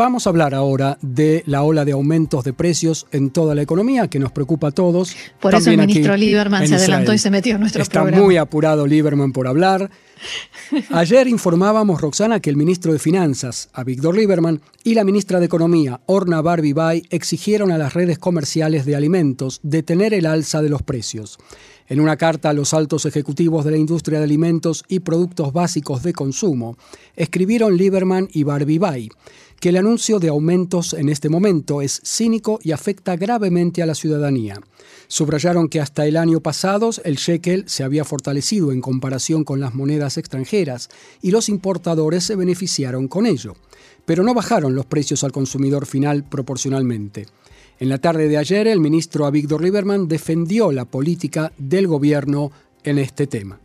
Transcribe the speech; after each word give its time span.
Vamos 0.00 0.26
a 0.26 0.30
hablar 0.30 0.54
ahora 0.54 0.96
de 1.02 1.42
la 1.44 1.62
ola 1.62 1.84
de 1.84 1.92
aumentos 1.92 2.42
de 2.42 2.54
precios 2.54 3.06
en 3.12 3.28
toda 3.28 3.54
la 3.54 3.60
economía 3.60 4.08
que 4.08 4.18
nos 4.18 4.32
preocupa 4.32 4.68
a 4.68 4.70
todos. 4.70 5.14
Por 5.38 5.54
eso 5.54 5.68
el 5.68 5.76
ministro 5.76 6.16
Lieberman 6.16 6.66
se 6.66 6.76
adelantó 6.76 7.12
y 7.12 7.18
se 7.18 7.30
metió 7.30 7.56
en 7.56 7.60
nuestro 7.60 7.82
Está 7.82 8.00
programa. 8.00 8.24
muy 8.24 8.38
apurado 8.38 8.86
Lieberman 8.86 9.32
por 9.32 9.46
hablar. 9.46 9.90
Ayer 10.90 11.28
informábamos, 11.28 12.00
Roxana, 12.00 12.40
que 12.40 12.48
el 12.48 12.56
ministro 12.56 12.94
de 12.94 12.98
Finanzas, 12.98 13.68
Víctor 13.84 14.16
Lieberman, 14.16 14.62
y 14.84 14.94
la 14.94 15.04
ministra 15.04 15.38
de 15.38 15.44
Economía, 15.44 16.00
Orna 16.06 16.40
Barbibay, 16.40 17.02
exigieron 17.10 17.70
a 17.70 17.76
las 17.76 17.92
redes 17.92 18.18
comerciales 18.18 18.86
de 18.86 18.96
alimentos 18.96 19.60
detener 19.62 20.14
el 20.14 20.24
alza 20.24 20.62
de 20.62 20.70
los 20.70 20.80
precios. 20.80 21.36
En 21.88 22.00
una 22.00 22.16
carta 22.16 22.50
a 22.50 22.52
los 22.52 22.72
altos 22.72 23.04
ejecutivos 23.04 23.64
de 23.64 23.72
la 23.72 23.76
industria 23.76 24.20
de 24.20 24.24
alimentos 24.24 24.84
y 24.88 25.00
productos 25.00 25.52
básicos 25.52 26.04
de 26.04 26.12
consumo, 26.12 26.78
escribieron 27.16 27.76
Lieberman 27.76 28.28
y 28.32 28.44
Barbibay 28.44 29.10
que 29.60 29.68
el 29.68 29.76
anuncio 29.76 30.18
de 30.18 30.28
aumentos 30.28 30.94
en 30.94 31.10
este 31.10 31.28
momento 31.28 31.82
es 31.82 32.00
cínico 32.02 32.58
y 32.62 32.72
afecta 32.72 33.14
gravemente 33.16 33.82
a 33.82 33.86
la 33.86 33.94
ciudadanía. 33.94 34.58
Subrayaron 35.06 35.68
que 35.68 35.80
hasta 35.80 36.06
el 36.06 36.16
año 36.16 36.40
pasado 36.40 36.90
el 37.04 37.16
shekel 37.16 37.64
se 37.68 37.84
había 37.84 38.06
fortalecido 38.06 38.72
en 38.72 38.80
comparación 38.80 39.44
con 39.44 39.60
las 39.60 39.74
monedas 39.74 40.16
extranjeras 40.16 40.88
y 41.20 41.30
los 41.30 41.50
importadores 41.50 42.24
se 42.24 42.36
beneficiaron 42.36 43.06
con 43.06 43.26
ello, 43.26 43.54
pero 44.06 44.24
no 44.24 44.32
bajaron 44.32 44.74
los 44.74 44.86
precios 44.86 45.24
al 45.24 45.32
consumidor 45.32 45.84
final 45.84 46.24
proporcionalmente. 46.24 47.26
En 47.78 47.90
la 47.90 47.98
tarde 47.98 48.28
de 48.28 48.38
ayer, 48.38 48.66
el 48.66 48.80
ministro 48.80 49.26
Avigdor 49.26 49.62
Lieberman 49.62 50.08
defendió 50.08 50.72
la 50.72 50.86
política 50.86 51.52
del 51.58 51.86
gobierno 51.86 52.50
en 52.82 52.98
este 52.98 53.26
tema. 53.26 53.60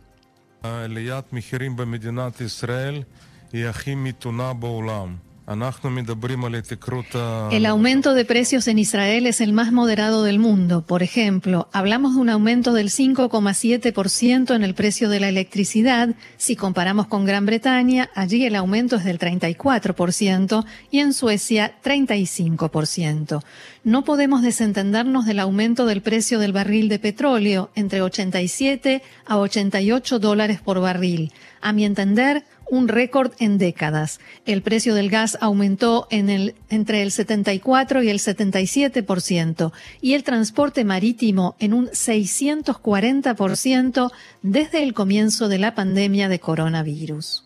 El 7.52 7.66
aumento 7.66 8.14
de 8.14 8.24
precios 8.24 8.66
en 8.66 8.80
Israel 8.80 9.26
es 9.26 9.40
el 9.40 9.52
más 9.52 9.70
moderado 9.70 10.24
del 10.24 10.40
mundo. 10.40 10.84
Por 10.84 11.04
ejemplo, 11.04 11.68
hablamos 11.72 12.16
de 12.16 12.20
un 12.20 12.30
aumento 12.30 12.72
del 12.72 12.90
5,7% 12.90 14.56
en 14.56 14.64
el 14.64 14.74
precio 14.74 15.08
de 15.08 15.20
la 15.20 15.28
electricidad. 15.28 16.16
Si 16.36 16.56
comparamos 16.56 17.06
con 17.06 17.24
Gran 17.26 17.46
Bretaña, 17.46 18.10
allí 18.16 18.44
el 18.44 18.56
aumento 18.56 18.96
es 18.96 19.04
del 19.04 19.20
34% 19.20 20.64
y 20.90 20.98
en 20.98 21.12
Suecia 21.12 21.76
35%. 21.80 23.44
No 23.84 24.02
podemos 24.02 24.42
desentendernos 24.42 25.26
del 25.26 25.38
aumento 25.38 25.86
del 25.86 26.02
precio 26.02 26.40
del 26.40 26.52
barril 26.52 26.88
de 26.88 26.98
petróleo 26.98 27.70
entre 27.76 28.02
87 28.02 29.00
a 29.24 29.38
88 29.38 30.18
dólares 30.18 30.60
por 30.60 30.80
barril. 30.80 31.32
A 31.60 31.72
mi 31.72 31.84
entender, 31.84 32.44
un 32.70 32.88
récord 32.88 33.32
en 33.38 33.58
décadas. 33.58 34.18
El 34.44 34.62
precio 34.62 34.94
del 34.94 35.10
gas 35.10 35.36
aumentó 35.40 36.08
entre 36.10 37.02
el 37.02 37.12
74 37.12 38.02
y 38.02 38.08
el 38.08 38.18
77% 38.18 39.72
y 40.00 40.14
el 40.14 40.24
transporte 40.24 40.84
marítimo 40.84 41.54
en 41.58 41.74
un 41.74 41.88
640% 41.88 44.10
desde 44.42 44.82
el 44.82 44.94
comienzo 44.94 45.48
de 45.48 45.58
la 45.58 45.74
pandemia 45.74 46.28
de 46.28 46.40
coronavirus. 46.40 47.44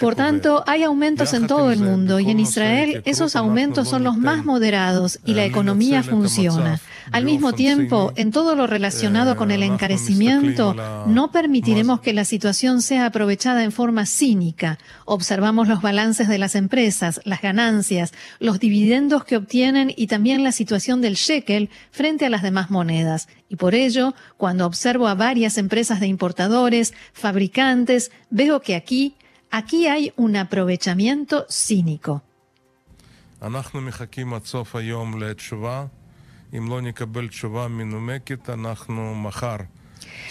Por 0.00 0.14
tanto, 0.14 0.64
hay 0.66 0.82
aumentos 0.82 1.34
en 1.34 1.46
todo 1.46 1.70
el 1.70 1.80
mundo 1.80 2.20
y 2.20 2.30
en 2.30 2.40
Israel 2.40 3.02
esos 3.04 3.36
aumentos 3.36 3.88
son 3.88 4.04
los 4.04 4.16
más 4.16 4.44
moderados 4.44 5.18
y 5.24 5.34
la 5.34 5.44
economía 5.44 6.02
funciona. 6.02 6.80
Al 7.12 7.24
mismo 7.24 7.52
tiempo, 7.52 8.12
en 8.16 8.30
todo 8.30 8.54
lo 8.54 8.66
relacionado 8.66 9.36
con 9.36 9.50
el 9.50 9.62
encarecimiento, 9.62 10.76
no 11.06 11.32
permitiremos 11.32 12.00
que 12.00 12.12
la 12.12 12.24
situación 12.24 12.82
sea 12.82 13.06
aprovechada 13.06 13.64
en 13.64 13.72
forma 13.72 14.06
cínica. 14.06 14.78
Observamos 15.06 15.66
los 15.66 15.82
balances 15.82 16.28
de 16.28 16.38
las 16.38 16.54
empresas, 16.54 17.20
las 17.24 17.42
ganancias, 17.42 18.12
los 18.38 18.60
dividendos 18.60 19.24
que 19.24 19.36
obtienen 19.36 19.92
y 19.96 20.06
también 20.06 20.44
la 20.44 20.52
situación 20.52 21.00
del 21.00 21.14
shekel 21.14 21.70
frente 21.90 22.26
a 22.26 22.30
las 22.30 22.42
demás 22.42 22.70
monedas. 22.70 23.28
Y 23.48 23.56
por 23.56 23.74
ello, 23.74 24.14
cuando 24.36 24.66
observo 24.66 25.08
a 25.08 25.14
varias 25.14 25.58
empresas 25.58 25.98
de 25.98 26.06
importadores, 26.06 26.94
fabricantes, 27.12 28.12
veo 28.30 28.60
que 28.60 28.76
aquí 28.76 29.14
Aquí 29.50 29.88
hay 29.88 30.12
un 30.16 30.36
aprovechamiento 30.36 31.46
cínico. 31.48 32.22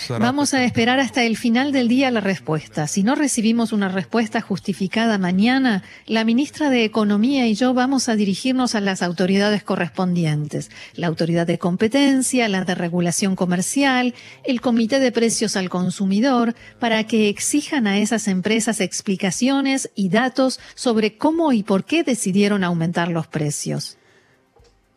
Vamos 0.08 0.54
a 0.54 0.64
esperar 0.64 1.00
hasta 1.00 1.24
el 1.24 1.38
final 1.38 1.72
del 1.72 1.88
día 1.88 2.10
la 2.10 2.22
respuesta. 2.22 2.88
Si 2.88 3.04
no 3.04 3.16
recibimos 3.16 3.72
una 3.72 3.90
respuesta 3.90 4.42
justificada 4.42 5.18
mañana, 5.18 5.84
la 6.08 6.24
ministra 6.24 6.70
de 6.70 6.84
Economía 6.84 7.48
y 7.48 7.54
yo 7.54 7.74
vamos 7.74 8.10
a 8.10 8.16
dirigirnos 8.16 8.76
a 8.76 8.82
las 8.82 9.04
autoridades 9.04 9.64
correspondientes. 9.64 10.72
La 10.96 11.08
autoridad 11.08 11.46
de 11.46 11.60
competencia, 11.60 12.50
la 12.50 12.64
de 12.64 12.76
regulación 12.76 13.36
comercial, 13.36 14.16
el 14.44 14.62
comité 14.62 15.00
de 15.00 15.12
precios 15.12 15.56
al 15.56 15.70
consumidor, 15.70 16.56
para 16.80 17.04
que 17.06 17.30
exijan 17.30 17.86
a 17.86 18.00
esas 18.00 18.28
empresas 18.28 18.80
explicaciones 18.80 19.92
y 19.96 20.10
datos 20.10 20.60
sobre 20.76 21.18
cómo 21.18 21.54
y 21.54 21.64
por 21.64 21.86
qué 21.86 22.04
decidieron 22.04 22.64
aumentar 22.64 23.10
los 23.10 23.28
precios. 23.28 23.99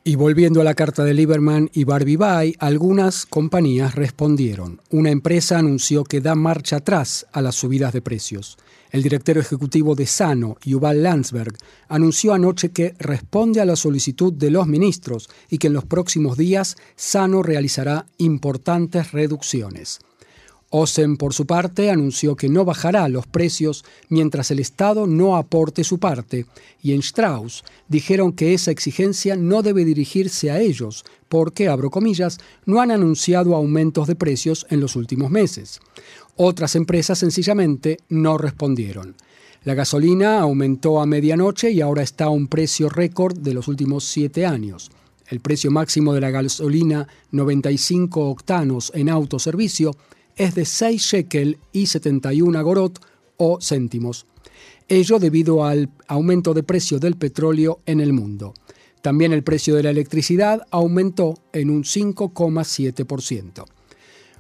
Y 0.05 0.17
volviendo 0.17 0.61
a 0.61 0.65
la 0.65 0.75
carta 0.75 1.05
de 1.05 1.15
Lieberman 1.15 1.71
y 1.73 1.85
Barbie 1.85 2.57
algunas 2.59 3.25
compañías 3.25 3.95
respondieron. 3.95 4.81
Una 4.91 5.11
empresa 5.11 5.61
anunció 5.61 6.03
que 6.03 6.21
da 6.21 6.35
marcha 6.35 6.79
atrás 6.79 7.25
a 7.31 7.41
las 7.41 7.55
subidas 7.55 7.93
de 7.93 8.03
precios. 8.03 8.59
El 8.91 9.05
director 9.05 9.39
ejecutivo 9.39 9.95
de 9.95 10.07
Sano, 10.07 10.57
Yuval 10.65 11.05
Landsberg, 11.05 11.57
anunció 11.89 12.35
anoche 12.35 12.73
que 12.73 12.97
responde 12.99 13.61
a 13.61 13.65
la 13.65 13.77
solicitud 13.77 14.33
de 14.33 14.51
los 14.51 14.67
ministros 14.67 15.31
y 15.49 15.59
que 15.59 15.69
en 15.69 15.73
los 15.75 15.85
próximos 15.85 16.37
días 16.37 16.77
Sano 16.97 17.45
realizará 17.45 18.07
importantes 18.19 19.13
reducciones. 19.13 20.01
Osen, 20.75 21.19
por 21.19 21.35
su 21.35 21.45
parte, 21.47 21.91
anunció 21.91 22.35
que 22.35 22.49
no 22.49 22.65
bajará 22.65 23.07
los 23.11 23.27
precios 23.27 23.85
mientras 24.09 24.51
el 24.51 24.59
Estado 24.59 25.07
no 25.07 25.37
aporte 25.37 25.85
su 25.85 25.99
parte, 25.99 26.47
y 26.83 26.95
en 26.95 27.01
Strauss 27.01 27.63
dijeron 27.89 28.33
que 28.33 28.55
esa 28.55 28.71
exigencia 28.71 29.37
no 29.37 29.61
debe 29.61 29.85
dirigirse 29.85 30.51
a 30.51 30.61
ellos, 30.61 31.05
porque, 31.29 31.69
abro 31.69 31.91
comillas, 31.91 32.39
no 32.65 32.81
han 32.81 32.91
anunciado 32.91 33.55
aumentos 33.55 34.07
de 34.07 34.15
precios 34.15 34.67
en 34.71 34.81
los 34.81 34.97
últimos 34.97 35.31
meses. 35.31 35.79
Otras 36.37 36.75
empresas 36.75 37.19
sencillamente 37.19 37.99
no 38.09 38.39
respondieron. 38.39 39.15
La 39.65 39.75
gasolina 39.75 40.41
aumentó 40.41 41.03
a 41.03 41.07
medianoche 41.07 41.71
y 41.71 41.83
ahora 41.83 42.03
está 42.03 42.25
a 42.25 42.31
un 42.31 42.49
precio 42.49 42.89
récord 42.89 43.37
de 43.37 43.53
los 43.53 43.69
últimos 43.69 44.05
siete 44.05 44.47
años. 44.47 44.91
El 45.29 45.41
precio 45.41 45.71
máximo 45.71 46.15
de 46.15 46.23
la 46.23 46.31
gasolina 46.31 47.09
95 47.31 48.31
octanos 48.31 48.91
en 48.95 49.11
autoservicio 49.11 49.95
es 50.37 50.55
de 50.55 50.65
6 50.65 51.01
shekel 51.01 51.59
y 51.73 51.87
71 51.87 52.59
agorot 52.59 53.01
o 53.37 53.59
céntimos. 53.61 54.27
Ello 54.89 55.19
debido 55.19 55.65
al 55.65 55.91
aumento 56.07 56.55
de 56.55 56.63
precio 56.63 56.99
del 56.99 57.17
petróleo 57.17 57.81
en 57.87 58.01
el 58.01 58.13
mundo. 58.13 58.55
También 59.01 59.33
el 59.33 59.43
precio 59.43 59.75
de 59.75 59.83
la 59.83 59.91
electricidad 59.91 60.67
aumentó 60.71 61.39
en 61.53 61.71
un 61.71 61.83
5,7%. 61.83 63.65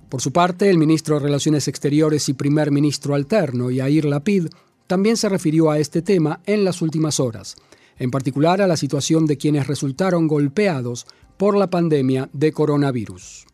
Por 0.08 0.20
su 0.20 0.30
parte, 0.32 0.68
el 0.68 0.78
ministro 0.78 1.16
de 1.16 1.24
Relaciones 1.24 1.68
Exteriores 1.68 2.28
y 2.28 2.34
primer 2.34 2.70
ministro 2.70 3.14
alterno, 3.14 3.70
Yair 3.70 4.04
Lapid, 4.04 4.48
también 4.86 5.16
se 5.16 5.28
refirió 5.28 5.70
a 5.70 5.78
este 5.78 6.02
tema 6.02 6.40
en 6.44 6.64
las 6.64 6.82
últimas 6.82 7.18
horas, 7.18 7.56
en 7.98 8.10
particular 8.10 8.60
a 8.60 8.66
la 8.66 8.76
situación 8.76 9.26
de 9.26 9.38
quienes 9.38 9.66
resultaron 9.66 10.28
golpeados 10.28 11.06
por 11.38 11.56
la 11.56 11.70
pandemia 11.70 12.28
de 12.34 12.52
coronavirus. 12.52 13.46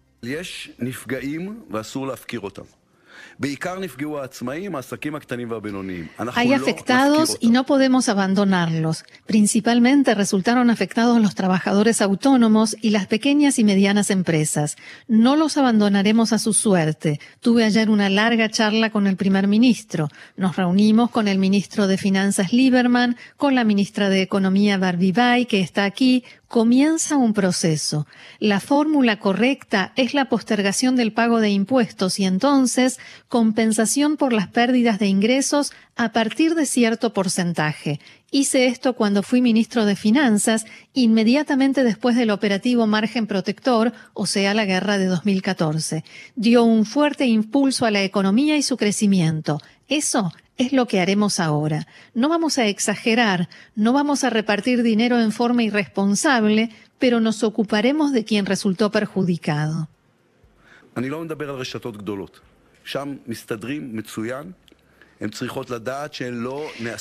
Hay 6.34 6.52
afectados 6.52 7.36
y 7.40 7.50
no 7.50 7.64
podemos 7.64 8.08
abandonarlos. 8.08 9.04
Principalmente 9.26 10.14
resultaron 10.14 10.70
afectados 10.70 11.20
los 11.20 11.36
trabajadores 11.36 12.02
autónomos 12.02 12.76
y 12.80 12.90
las 12.90 13.06
pequeñas 13.06 13.58
y 13.60 13.64
medianas 13.64 14.10
empresas. 14.10 14.76
No 15.06 15.36
los 15.36 15.56
abandonaremos 15.56 16.32
a 16.32 16.38
su 16.38 16.52
suerte. 16.52 17.20
Tuve 17.40 17.64
ayer 17.64 17.90
una 17.90 18.08
larga 18.08 18.48
charla 18.48 18.90
con 18.90 19.06
el 19.06 19.16
primer 19.16 19.46
ministro. 19.46 20.08
Nos 20.36 20.56
reunimos 20.56 21.10
con 21.10 21.28
el 21.28 21.38
ministro 21.38 21.86
de 21.86 21.96
Finanzas 21.96 22.52
Lieberman, 22.52 23.16
con 23.36 23.54
la 23.54 23.62
ministra 23.62 24.08
de 24.08 24.22
Economía 24.22 24.78
Barbie 24.78 25.12
Bay, 25.12 25.46
que 25.46 25.60
está 25.60 25.84
aquí, 25.84 26.24
comienza 26.48 27.18
un 27.18 27.34
proceso. 27.34 28.06
La 28.40 28.58
fórmula 28.58 29.20
correcta 29.20 29.92
es 29.96 30.14
la 30.14 30.30
postergación 30.30 30.96
del 30.96 31.12
pago 31.12 31.40
de 31.40 31.50
impuestos 31.50 32.18
y 32.18 32.24
entonces 32.24 32.98
compensación 33.28 34.16
por 34.16 34.32
las 34.32 34.48
pérdidas 34.48 34.98
de 34.98 35.06
ingresos 35.06 35.72
a 35.94 36.12
partir 36.12 36.54
de 36.54 36.64
cierto 36.64 37.12
porcentaje. 37.12 38.00
Hice 38.30 38.66
esto 38.66 38.94
cuando 38.94 39.22
fui 39.22 39.40
ministro 39.40 39.84
de 39.84 39.96
Finanzas, 39.96 40.66
inmediatamente 40.92 41.84
después 41.84 42.16
del 42.16 42.30
operativo 42.30 42.86
Margen 42.86 43.26
Protector, 43.26 43.92
o 44.12 44.26
sea, 44.26 44.52
la 44.52 44.64
guerra 44.64 44.98
de 44.98 45.06
2014. 45.06 46.04
Dio 46.34 46.64
un 46.64 46.84
fuerte 46.84 47.26
impulso 47.26 47.86
a 47.86 47.90
la 47.90 48.02
economía 48.02 48.56
y 48.56 48.62
su 48.62 48.76
crecimiento. 48.76 49.60
Eso 49.88 50.32
es 50.58 50.72
lo 50.72 50.86
que 50.86 51.00
haremos 51.00 51.40
ahora. 51.40 51.86
No 52.14 52.28
vamos 52.28 52.58
a 52.58 52.66
exagerar, 52.66 53.48
no 53.74 53.92
vamos 53.92 54.24
a 54.24 54.30
repartir 54.30 54.82
dinero 54.82 55.20
en 55.20 55.32
forma 55.32 55.62
irresponsable, 55.62 56.70
pero 56.98 57.20
nos 57.20 57.42
ocuparemos 57.42 58.12
de 58.12 58.24
quien 58.24 58.44
resultó 58.44 58.90
perjudicado. 58.90 59.88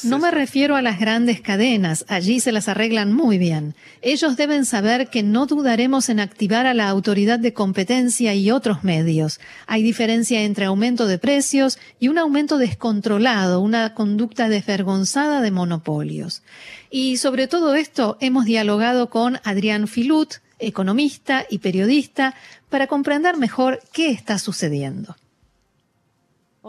No 0.03 0.17
me 0.17 0.31
refiero 0.31 0.75
a 0.75 0.81
las 0.81 0.99
grandes 0.99 1.39
cadenas, 1.39 2.03
allí 2.07 2.39
se 2.39 2.51
las 2.51 2.67
arreglan 2.67 3.13
muy 3.13 3.37
bien. 3.37 3.75
Ellos 4.01 4.35
deben 4.37 4.65
saber 4.65 5.09
que 5.09 5.21
no 5.21 5.45
dudaremos 5.45 6.09
en 6.09 6.19
activar 6.19 6.65
a 6.65 6.73
la 6.73 6.89
autoridad 6.89 7.37
de 7.37 7.53
competencia 7.53 8.33
y 8.33 8.49
otros 8.49 8.83
medios. 8.83 9.39
Hay 9.67 9.83
diferencia 9.83 10.41
entre 10.41 10.65
aumento 10.65 11.05
de 11.05 11.19
precios 11.19 11.77
y 11.99 12.07
un 12.07 12.17
aumento 12.17 12.57
descontrolado, 12.57 13.61
una 13.61 13.93
conducta 13.93 14.49
desvergonzada 14.49 15.41
de 15.41 15.51
monopolios. 15.51 16.41
Y 16.89 17.17
sobre 17.17 17.47
todo 17.47 17.75
esto 17.75 18.17
hemos 18.19 18.45
dialogado 18.45 19.09
con 19.11 19.39
Adrián 19.43 19.87
Filut, 19.87 20.35
economista 20.57 21.45
y 21.49 21.59
periodista, 21.59 22.33
para 22.69 22.87
comprender 22.87 23.37
mejor 23.37 23.79
qué 23.93 24.09
está 24.09 24.39
sucediendo. 24.39 25.15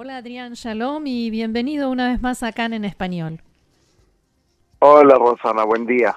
Hola 0.01 0.19
Adrián, 0.19 0.53
shalom 0.53 1.09
y 1.09 1.29
bienvenido 1.29 1.91
una 1.91 2.09
vez 2.09 2.23
más 2.23 2.45
acá 2.45 2.67
en 2.67 2.85
Español. 2.85 3.43
Hola 4.79 5.17
Rosana, 5.17 5.65
buen 5.65 5.87
día. 5.87 6.15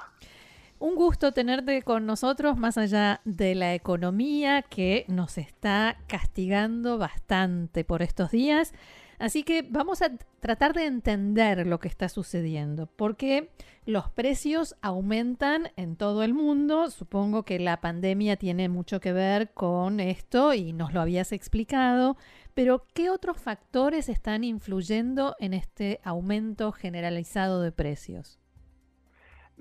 Un 0.78 0.94
gusto 0.94 1.32
tenerte 1.32 1.82
con 1.82 2.06
nosotros 2.06 2.56
más 2.56 2.78
allá 2.78 3.20
de 3.24 3.56
la 3.56 3.74
economía 3.74 4.62
que 4.62 5.04
nos 5.08 5.36
está 5.36 5.96
castigando 6.06 6.96
bastante 6.96 7.82
por 7.82 8.02
estos 8.02 8.30
días. 8.30 8.72
Así 9.18 9.44
que 9.44 9.62
vamos 9.62 10.02
a 10.02 10.10
tratar 10.40 10.74
de 10.74 10.86
entender 10.86 11.66
lo 11.66 11.78
que 11.78 11.86
está 11.86 12.08
sucediendo, 12.08 12.86
porque 12.86 13.50
los 13.84 14.10
precios 14.10 14.74
aumentan 14.82 15.70
en 15.76 15.94
todo 15.94 16.24
el 16.24 16.34
mundo. 16.34 16.90
Supongo 16.90 17.44
que 17.44 17.60
la 17.60 17.80
pandemia 17.80 18.36
tiene 18.36 18.68
mucho 18.68 19.00
que 19.00 19.12
ver 19.12 19.52
con 19.54 20.00
esto 20.00 20.54
y 20.54 20.72
nos 20.72 20.92
lo 20.92 21.00
habías 21.00 21.30
explicado, 21.30 22.16
pero 22.54 22.86
¿qué 22.92 23.10
otros 23.10 23.38
factores 23.38 24.08
están 24.08 24.44
influyendo 24.44 25.36
en 25.38 25.54
este 25.54 26.00
aumento 26.04 26.72
generalizado 26.72 27.62
de 27.62 27.72
precios? 27.72 28.41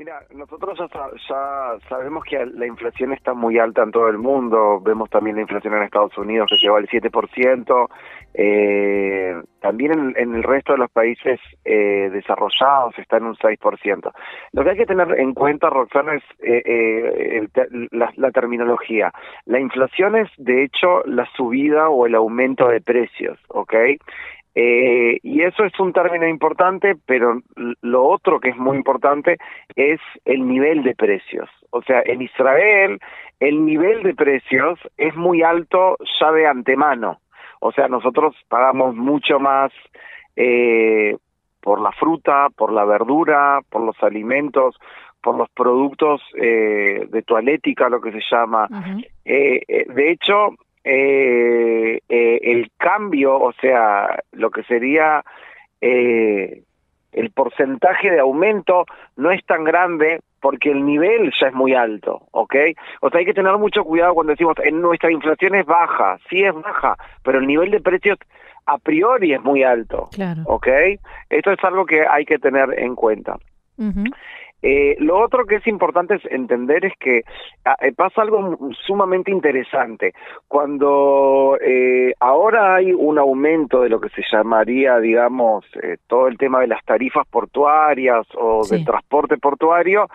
Mira, 0.02 0.24
nosotros 0.34 0.80
ya, 1.30 1.78
sabemos 1.88 2.24
que 2.24 2.44
la 2.44 2.66
inflación 2.66 3.14
está 3.14 3.36
muy 3.36 3.60
alta 3.60 3.84
en 3.84 3.92
todo 3.92 4.10
el 4.10 4.18
mundo, 4.18 4.82
vemos 4.82 5.12
también 5.12 5.36
la 5.36 5.44
inflación 5.44 5.76
en 5.76 5.84
Estados 5.84 6.18
Unidos 6.18 6.48
que 6.50 6.58
llegó 6.58 6.78
al 6.78 6.88
7%, 6.88 7.88
eh, 8.34 9.36
también 9.60 10.16
en, 10.18 10.34
el 10.34 10.42
resto 10.42 10.72
de 10.72 10.80
los 10.80 10.90
países 10.90 11.40
eh, 11.66 12.10
desarrollados 12.12 12.98
está 12.98 13.18
en 13.18 13.26
un 13.26 13.36
6%. 13.36 14.12
Lo 14.54 14.64
que 14.64 14.70
hay 14.72 14.78
que 14.78 14.88
tener 14.88 15.20
en 15.20 15.36
cuenta, 15.36 15.70
Roxana, 15.70 16.16
es 16.16 16.24
eh, 16.40 17.48
la, 17.92 18.12
la 18.16 18.32
terminología. 18.32 19.14
La 19.46 19.60
inflación 19.60 20.16
es, 20.16 20.30
de 20.38 20.64
hecho, 20.64 21.04
la 21.06 21.28
subida 21.38 21.90
o 21.90 22.08
el 22.08 22.16
aumento 22.16 22.70
de 22.70 22.82
precios, 22.82 23.38
¿ok? 23.50 23.76
Eh, 24.54 25.20
y 25.24 25.42
eso 25.42 25.64
es 25.64 25.80
un 25.80 25.94
término 25.94 26.28
importante, 26.28 26.96
pero 27.06 27.42
lo 27.82 28.04
otro 28.06 28.40
que 28.40 28.50
es 28.50 28.58
muy 28.58 28.76
importante 28.76 29.38
es 29.76 30.00
el 30.26 30.48
nivel 30.48 30.84
de 30.84 30.94
precios. 30.94 31.50
O 31.70 31.82
sea, 31.82 32.02
en 32.06 32.22
Israel 32.22 33.00
el 33.40 33.66
nivel 33.66 34.04
de 34.04 34.14
precios 34.14 34.80
es 34.98 35.16
muy 35.16 35.42
alto 35.42 35.98
ya 36.20 36.32
de 36.32 36.48
antemano. 36.48 37.20
O 37.62 37.72
sea, 37.72 37.88
nosotros 37.88 38.36
pagamos 38.50 38.96
mucho 38.96 39.40
más 39.40 39.72
eh, 40.36 41.16
por 41.62 41.80
la 41.80 41.92
fruta, 41.94 42.48
por 42.56 42.74
la 42.74 42.84
verdura, 42.84 43.62
por 43.70 43.82
los 43.82 43.96
alimentos, 44.04 44.76
por 45.22 45.38
los 45.38 45.50
productos 45.52 46.22
eh, 46.36 47.08
de 47.10 47.22
toalética, 47.22 47.88
lo 47.88 48.02
que 48.02 48.12
se 48.12 48.22
llama. 48.30 48.68
de 49.24 50.12
hecho, 50.12 50.56
eh, 50.84 52.00
eh, 52.10 52.40
el 52.44 52.72
cambio, 52.78 53.40
o 53.40 53.54
sea, 53.54 54.20
lo 54.32 54.50
que 54.50 54.64
sería 54.64 55.24
eh, 55.80 56.64
el 57.12 57.32
porcentaje 57.32 58.10
de 58.10 58.20
aumento 58.20 58.86
no 59.18 59.32
es 59.32 59.46
tan 59.46 59.64
grande 59.64 60.22
porque 60.40 60.72
el 60.72 60.86
nivel 60.86 61.32
ya 61.40 61.48
es 61.48 61.54
muy 61.54 61.76
alto, 61.76 62.24
¿ok? 62.32 62.56
O 63.02 63.10
sea, 63.10 63.20
hay 63.20 63.26
que 63.26 63.34
tener 63.34 63.56
mucho 63.58 63.84
cuidado 63.84 64.16
cuando 64.16 64.32
decimos, 64.32 64.56
en 64.64 64.82
nuestra 64.82 65.12
inflación 65.12 65.56
es 65.56 65.66
baja, 65.66 66.18
sí 66.30 66.44
es 66.44 66.54
baja, 66.54 66.96
pero 67.24 67.40
el 67.40 67.48
nivel 67.48 67.70
de 67.70 67.80
precios 67.80 68.18
a 68.66 68.78
priori 68.78 69.34
es 69.34 69.42
muy 69.42 69.64
alto, 69.64 70.10
claro. 70.12 70.42
¿ok? 70.46 70.68
Esto 71.30 71.52
es 71.52 71.64
algo 71.64 71.86
que 71.86 72.06
hay 72.08 72.26
que 72.26 72.40
tener 72.40 72.80
en 72.80 72.96
cuenta. 72.96 73.38
Eh, 74.62 74.96
lo 75.00 75.20
otro 75.20 75.46
que 75.46 75.56
es 75.56 75.68
importante 75.68 76.16
es 76.16 76.26
entender 76.26 76.86
es 76.86 76.94
que 77.00 77.24
ah, 77.66 77.76
eh, 77.82 77.94
pasa 77.94 78.22
algo 78.22 78.58
sumamente 78.86 79.32
interesante. 79.32 80.14
Cuando 80.48 81.58
eh, 81.60 82.14
ahora 82.20 82.76
hay 82.76 82.94
un 82.94 83.18
aumento 83.18 83.82
de 83.82 83.90
lo 83.90 84.00
que 84.00 84.10
se 84.10 84.22
llamaría, 84.32 85.00
digamos, 85.00 85.66
eh, 85.82 85.98
todo 86.08 86.28
el 86.28 86.38
tema 86.38 86.60
de 86.60 86.68
las 86.68 86.84
tarifas 86.86 87.26
portuarias 87.28 88.28
o 88.36 88.66
del 88.68 88.86
transporte 88.86 89.38
portuario, 89.38 90.08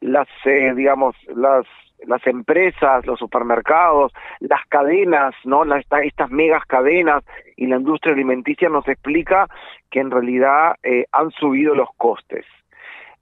las, 0.00 0.28
digamos, 0.44 1.16
las 1.34 1.66
las 2.06 2.24
empresas, 2.26 3.06
los 3.06 3.18
supermercados, 3.18 4.12
las 4.40 4.60
cadenas, 4.68 5.34
¿no? 5.44 5.64
Las, 5.64 5.82
estas 6.04 6.30
megas 6.30 6.64
cadenas 6.66 7.24
y 7.56 7.66
la 7.66 7.76
industria 7.76 8.12
alimenticia 8.12 8.68
nos 8.68 8.86
explica 8.86 9.48
que 9.90 10.00
en 10.00 10.10
realidad 10.10 10.76
han 11.10 11.30
subido 11.30 11.74
los 11.74 11.88
costes. 11.96 12.44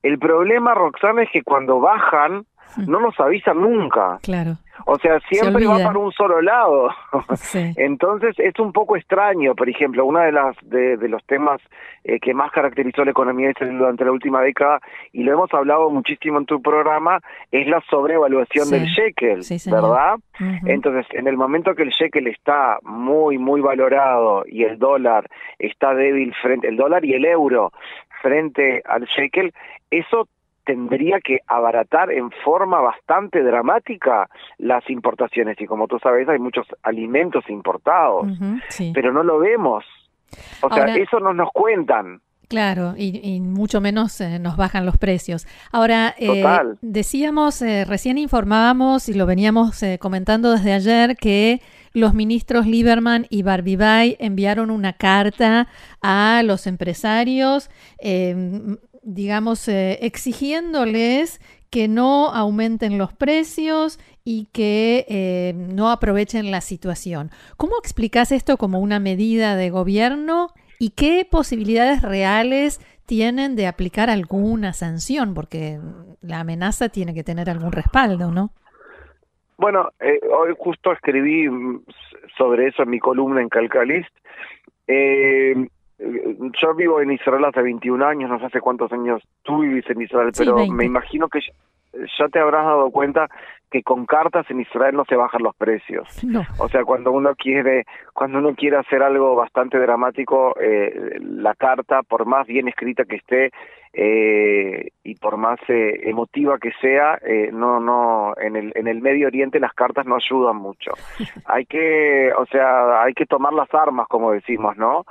El 0.05 0.19
problema, 0.19 0.75
Roxana, 0.75 1.23
es 1.23 1.31
que 1.33 1.43
cuando 1.43 1.81
bajan, 1.81 2.45
no 2.77 3.01
nos 3.01 3.19
avisan 3.19 3.63
nunca. 3.63 4.19
Claro. 4.23 4.59
O 4.87 4.99
sea, 4.99 5.21
siempre 5.31 5.67
va 5.67 5.79
para 5.79 5.99
un 5.99 6.13
solo 6.13 6.43
lado. 6.43 6.91
Entonces 7.77 8.35
es 8.39 8.59
un 8.59 8.73
poco 8.73 8.97
extraño, 8.97 9.55
por 9.55 9.69
ejemplo, 9.69 10.05
uno 10.05 10.21
de 10.21 10.33
las 10.33 10.57
de, 10.63 10.97
los 11.09 11.25
temas 11.25 11.61
eh, 12.03 12.19
que 12.21 12.35
más 12.35 12.51
caracterizó 12.51 13.05
la 13.05 13.13
economía 13.13 13.53
durante 13.59 14.05
la 14.05 14.13
última 14.13 14.43
década 14.43 14.81
y 15.13 15.23
lo 15.23 15.33
hemos 15.33 15.53
hablado 15.55 15.91
muchísimo 15.91 16.39
en 16.39 16.47
tu 16.47 16.61
programa 16.61 17.21
es 17.51 17.67
la 17.69 17.83
sobrevaluación 17.89 18.71
del 18.71 18.87
shekel, 18.87 19.41
¿verdad? 19.71 20.17
Entonces, 20.67 21.07
en 21.13 21.29
el 21.29 21.37
momento 21.37 21.75
que 21.75 21.83
el 21.83 21.91
shekel 21.91 22.27
está 22.27 22.79
muy 22.83 23.39
muy 23.39 23.61
valorado 23.61 24.45
y 24.47 24.65
el 24.65 24.79
dólar 24.79 25.29
está 25.59 25.95
débil 25.95 26.35
frente 26.43 26.69
el 26.69 26.77
dólar 26.77 27.05
y 27.05 27.15
el 27.15 27.25
euro 27.25 27.73
frente 28.23 28.83
al 28.87 29.05
shekel, 29.05 29.53
eso 29.91 30.29
tendría 30.65 31.21
que 31.21 31.41
abaratar 31.47 32.11
en 32.11 32.31
forma 32.45 32.81
bastante 32.81 33.43
dramática 33.43 34.29
las 34.59 34.89
importaciones 34.91 35.61
y 35.61 35.67
como 35.67 35.87
tú 35.87 35.99
sabes 35.99 36.29
hay 36.29 36.39
muchos 36.39 36.67
alimentos 36.83 37.49
importados, 37.49 38.29
pero 38.95 39.13
no 39.13 39.23
lo 39.23 39.39
vemos. 39.39 39.85
O 40.63 40.69
sea, 40.73 40.87
eso 40.97 41.21
no 41.21 41.33
nos 41.33 41.51
cuentan. 41.53 42.21
Claro, 42.49 42.95
y, 42.97 43.41
mucho 43.41 43.81
menos 43.81 44.21
eh, 44.21 44.39
nos 44.39 44.57
bajan 44.57 44.85
los 44.85 44.99
precios. 44.99 45.47
Ahora, 45.73 46.15
eh, 46.19 46.45
decíamos, 46.83 47.63
eh, 47.63 47.85
recién 47.85 48.19
informábamos 48.19 49.09
y 49.09 49.15
lo 49.15 49.27
veníamos 49.27 49.83
comentando 49.99 50.53
desde 50.53 50.73
ayer 50.73 51.17
que 51.17 51.63
los 51.95 52.13
ministros 52.13 52.67
Lieberman 52.67 53.27
y 53.31 53.43
Barbibay 53.43 54.17
enviaron 54.19 54.71
una 54.71 54.93
carta 54.93 55.69
a 56.03 56.43
los 56.45 56.67
empresarios, 56.67 57.71
digamos, 59.05 59.69
exigiéndoles 59.69 61.41
que 61.71 61.89
no 61.89 62.29
aumenten 62.29 62.99
los 62.99 63.13
precios 63.13 63.99
y 64.25 64.47
que 64.53 65.55
no 65.57 65.91
aprovechen 65.91 66.51
la 66.51 66.61
situación. 66.61 67.31
¿Cómo 67.57 67.79
explicas 67.79 68.33
esto 68.33 68.57
como 68.57 68.79
una 68.81 69.01
medida 69.01 69.57
de 69.57 69.71
gobierno 69.71 70.49
¿Y 70.79 70.91
qué 70.91 71.27
posibilidades 71.31 72.03
reales 72.03 72.79
tienen 73.07 73.57
de 73.57 73.67
aplicar 73.67 74.11
alguna 74.11 74.73
sanción? 74.73 75.35
Porque 75.35 75.79
la 76.21 76.41
amenaza 76.41 76.89
tiene 76.89 77.15
que 77.15 77.25
tener 77.25 77.49
algún 77.49 77.73
respaldo, 77.73 78.31
¿no? 78.31 78.51
Bueno, 79.57 79.89
eh, 80.01 80.21
hoy 80.31 80.55
justo 80.59 80.93
escribí 80.93 81.49
sobre 82.37 82.69
eso 82.69 82.83
en 82.83 82.91
mi 82.91 82.99
columna 82.99 83.41
en 83.41 83.49
Calcalist. 83.49 84.15
Eh, 84.87 85.55
yo 85.99 86.75
vivo 86.75 87.01
en 87.01 87.13
Israel 87.13 87.45
hace 87.45 87.63
21 87.63 88.05
años, 88.05 88.31
no 88.31 88.39
sé 88.39 88.47
hace 88.47 88.61
cuántos 88.61 88.93
años 88.93 89.23
tú 89.43 89.61
vivís 89.61 89.89
en 89.89 90.03
Israel, 90.03 90.33
pero 90.37 90.67
me 90.67 90.85
imagino 90.85 91.29
que 91.29 91.41
ya 92.19 92.29
te 92.29 92.41
habrás 92.41 92.65
dado 92.65 92.91
cuenta 92.91 93.29
que 93.71 93.83
con 93.83 94.07
cartas 94.07 94.49
en 94.51 94.61
Israel 94.61 94.95
no 94.95 95.05
se 95.05 95.17
bajan 95.17 95.43
los 95.43 95.55
precios. 95.57 96.09
O 96.59 96.69
sea, 96.69 96.85
cuando 96.85 97.13
uno 97.13 97.35
quiere, 97.35 97.85
cuando 98.13 98.39
uno 98.39 98.55
quiere 98.55 98.77
hacer 98.77 99.03
algo 99.03 99.35
bastante 99.35 99.79
dramático, 99.79 100.55
eh, 100.61 101.19
la 101.21 101.55
carta, 101.55 102.03
por 102.03 102.27
más 102.27 102.47
bien 102.47 102.69
escrita 102.69 103.05
que 103.05 103.17
esté 103.17 103.51
eh, 103.97 104.91
y 105.05 105.15
por 105.15 105.37
más 105.37 105.61
eh, 105.69 106.09
emotiva 106.09 106.59
que 106.59 106.73
sea, 106.81 107.17
eh, 107.25 107.51
no, 107.53 107.79
no, 107.79 108.35
en 108.41 108.57
el, 108.57 108.73
en 108.75 108.89
el 108.89 109.01
Medio 109.01 109.29
Oriente 109.29 109.61
las 109.61 109.73
cartas 109.73 110.05
no 110.05 110.17
ayudan 110.17 110.57
mucho. 110.57 110.93
Hay 111.47 111.65
que, 111.67 112.33
o 112.37 112.45
sea, 112.47 113.03
hay 113.03 113.15
que 113.15 113.27
tomar 113.27 113.53
las 113.53 113.73
armas, 113.73 114.09
como 114.09 114.33
decimos, 114.33 114.77
¿no? 114.77 115.05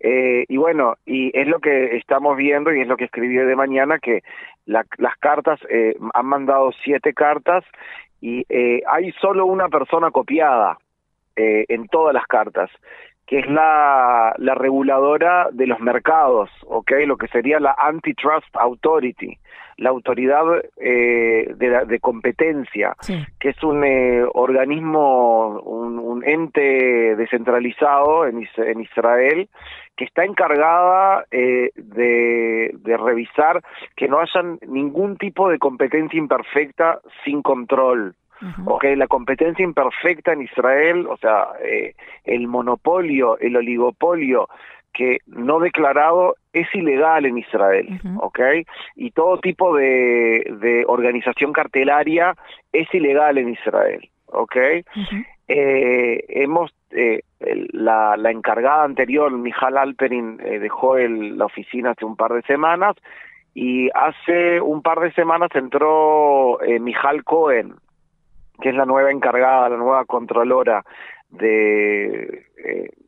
Eh, 0.00 0.46
y 0.48 0.56
bueno, 0.56 0.94
y 1.04 1.30
es 1.38 1.46
lo 1.46 1.60
que 1.60 1.96
estamos 1.96 2.36
viendo 2.36 2.72
y 2.72 2.80
es 2.80 2.88
lo 2.88 2.96
que 2.96 3.04
escribí 3.04 3.36
de 3.36 3.54
mañana, 3.54 3.98
que 3.98 4.22
las 4.64 5.16
cartas, 5.18 5.60
eh, 5.68 5.94
han 6.14 6.26
mandado 6.26 6.72
siete 6.82 7.12
cartas 7.12 7.64
y 8.20 8.44
eh, 8.48 8.82
hay 8.88 9.12
solo 9.20 9.46
una 9.46 9.68
persona 9.68 10.10
copiada 10.10 10.78
eh, 11.36 11.66
en 11.68 11.88
todas 11.88 12.14
las 12.14 12.26
cartas, 12.26 12.70
que 13.26 13.40
es 13.40 13.46
la, 13.48 14.34
la 14.38 14.54
reguladora 14.54 15.48
de 15.52 15.66
los 15.66 15.80
mercados, 15.80 16.50
¿ok? 16.66 16.92
Lo 17.06 17.16
que 17.16 17.28
sería 17.28 17.60
la 17.60 17.74
Antitrust 17.78 18.56
Authority 18.56 19.38
la 19.80 19.88
autoridad 19.88 20.44
eh, 20.76 21.54
de, 21.56 21.86
de, 21.86 22.00
competencia, 22.00 22.94
que 23.38 23.48
es 23.48 23.62
un 23.62 23.82
eh, 23.82 24.22
organismo, 24.34 25.58
un, 25.60 25.98
un, 25.98 26.22
ente 26.22 27.16
descentralizado 27.16 28.26
en, 28.26 28.46
en, 28.58 28.80
Israel, 28.82 29.48
que 30.00 30.06
está 30.06 30.24
encargada 30.24 31.26
eh, 31.30 31.72
de, 31.76 32.70
de, 32.72 32.96
revisar 32.96 33.60
que 33.94 34.08
no 34.08 34.18
haya 34.18 34.40
ningún 34.66 35.18
tipo 35.18 35.50
de 35.50 35.58
competencia 35.58 36.16
imperfecta 36.16 37.00
sin 37.22 37.42
control. 37.42 38.14
Uh 38.40 38.76
okay, 38.76 38.96
la 38.96 39.06
competencia 39.06 39.62
imperfecta 39.62 40.32
en 40.32 40.40
Israel, 40.40 41.06
o 41.06 41.18
sea, 41.18 41.48
eh, 41.62 41.92
el 42.24 42.48
monopolio, 42.48 43.38
el 43.40 43.56
oligopolio 43.56 44.48
que 44.94 45.18
no 45.26 45.60
declarado 45.60 46.36
es 46.54 46.74
ilegal 46.74 47.26
en 47.26 47.36
Israel, 47.36 48.00
¿ok? 48.20 48.40
Y 48.96 49.10
todo 49.10 49.38
tipo 49.38 49.76
de, 49.76 50.50
de, 50.62 50.84
organización 50.88 51.52
cartelaria 51.52 52.34
es 52.72 52.88
ilegal 52.94 53.36
en 53.36 53.50
Israel, 53.50 54.08
¿ok? 54.28 54.56
eh, 55.48 56.24
hemos, 56.28 56.72
eh, 56.90 57.22
la, 57.72 58.16
la, 58.16 58.30
encargada 58.30 58.84
anterior, 58.84 59.30
Mijal 59.32 59.76
Alperin, 59.76 60.40
eh, 60.44 60.58
dejó 60.58 60.96
el, 60.96 61.38
la 61.38 61.46
oficina 61.46 61.90
hace 61.90 62.04
un 62.04 62.16
par 62.16 62.32
de 62.32 62.42
semanas 62.42 62.96
y 63.54 63.88
hace 63.94 64.60
un 64.60 64.82
par 64.82 65.00
de 65.00 65.12
semanas 65.12 65.50
entró 65.54 66.60
eh, 66.62 66.78
Mijal 66.80 67.24
Cohen, 67.24 67.74
que 68.60 68.70
es 68.70 68.74
la 68.74 68.86
nueva 68.86 69.10
encargada, 69.10 69.68
la 69.68 69.76
nueva 69.76 70.04
controlora 70.04 70.84
de 71.30 72.46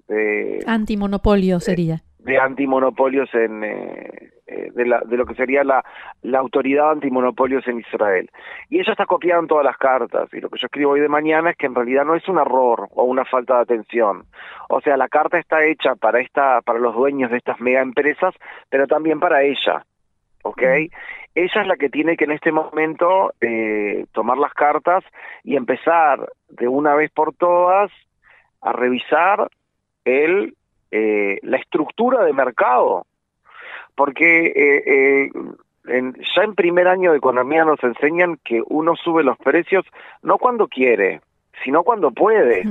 de 0.08 0.62
antimonopolio 0.66 1.60
sería 1.60 2.02
de, 2.24 2.38
antimonopolios 2.38 3.32
en 3.34 3.64
eh, 3.64 4.30
eh, 4.46 4.70
de, 4.74 4.86
la, 4.86 5.00
de 5.00 5.16
lo 5.16 5.26
que 5.26 5.34
sería 5.34 5.64
la, 5.64 5.84
la 6.22 6.38
autoridad 6.38 6.90
antimonopolios 6.90 7.66
en 7.68 7.80
Israel. 7.80 8.30
Y 8.68 8.80
ella 8.80 8.92
está 8.92 9.06
copiada 9.06 9.40
en 9.40 9.46
todas 9.46 9.64
las 9.64 9.76
cartas 9.76 10.28
y 10.32 10.40
lo 10.40 10.48
que 10.50 10.58
yo 10.58 10.66
escribo 10.66 10.92
hoy 10.92 11.00
de 11.00 11.08
mañana 11.08 11.50
es 11.50 11.56
que 11.56 11.66
en 11.66 11.74
realidad 11.74 12.04
no 12.04 12.14
es 12.14 12.28
un 12.28 12.38
error 12.38 12.88
o 12.90 13.04
una 13.04 13.24
falta 13.24 13.56
de 13.56 13.62
atención. 13.62 14.24
O 14.68 14.80
sea 14.80 14.96
la 14.96 15.08
carta 15.08 15.38
está 15.38 15.64
hecha 15.64 15.94
para 15.94 16.20
esta 16.20 16.60
para 16.62 16.78
los 16.78 16.94
dueños 16.94 17.30
de 17.30 17.38
estas 17.38 17.60
mega 17.60 17.80
empresas 17.80 18.34
pero 18.68 18.86
también 18.86 19.20
para 19.20 19.42
ella 19.42 19.84
¿ok? 20.42 20.62
Ella 21.34 21.60
es 21.62 21.66
la 21.66 21.76
que 21.76 21.88
tiene 21.88 22.16
que 22.16 22.24
en 22.24 22.32
este 22.32 22.52
momento 22.52 23.32
eh, 23.40 24.04
tomar 24.12 24.36
las 24.38 24.52
cartas 24.52 25.04
y 25.44 25.56
empezar 25.56 26.28
de 26.50 26.68
una 26.68 26.94
vez 26.94 27.10
por 27.10 27.34
todas 27.34 27.90
a 28.60 28.72
revisar 28.72 29.48
el, 30.04 30.54
eh, 30.92 31.38
la 31.42 31.56
estructura 31.56 32.22
de 32.22 32.34
mercado, 32.34 33.06
porque 33.94 34.46
eh, 34.46 34.82
eh, 34.87 35.30
en, 35.87 36.14
ya 36.37 36.42
en 36.42 36.54
primer 36.54 36.87
año 36.87 37.12
de 37.12 37.16
economía 37.16 37.64
nos 37.64 37.82
enseñan 37.82 38.38
que 38.44 38.62
uno 38.68 38.94
sube 38.96 39.25
los 39.25 39.38
precios 39.38 39.87
no 40.22 40.37
cuando 40.37 40.68
quiere, 40.68 41.22
sino 41.64 41.82
cuando 41.82 42.11
puede. 42.11 42.64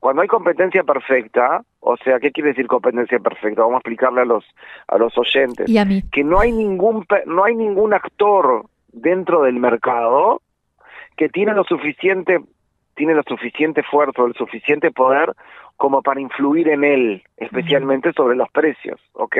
Cuando 0.00 0.22
hay 0.22 0.28
competencia 0.28 0.82
perfecta, 0.82 1.62
o 1.78 1.96
sea, 1.98 2.18
¿qué 2.18 2.32
quiere 2.32 2.50
decir 2.50 2.66
competencia 2.66 3.20
perfecta? 3.20 3.62
Vamos 3.62 3.76
a 3.76 3.78
explicarle 3.78 4.22
a 4.22 4.24
los 4.24 4.44
a 4.88 4.98
los 4.98 5.16
oyentes 5.16 5.68
¿Y 5.68 5.78
a 5.78 5.84
mí? 5.84 6.02
que 6.10 6.24
no 6.24 6.40
hay 6.40 6.50
ningún 6.50 7.06
no 7.26 7.44
hay 7.44 7.54
ningún 7.54 7.94
actor 7.94 8.66
dentro 8.92 9.42
del 9.42 9.54
mercado 9.54 10.42
que 11.16 11.28
tiene 11.28 11.54
lo 11.54 11.62
suficiente 11.62 12.40
tiene 12.94 13.14
la 13.14 13.22
suficiente 13.22 13.82
fuerza, 13.82 14.22
el 14.24 14.34
suficiente 14.34 14.90
poder 14.90 15.32
como 15.82 16.00
para 16.00 16.20
influir 16.20 16.68
en 16.68 16.84
él, 16.84 17.24
especialmente 17.36 18.12
sobre 18.12 18.36
los 18.36 18.48
precios, 18.50 19.00
¿ok? 19.14 19.36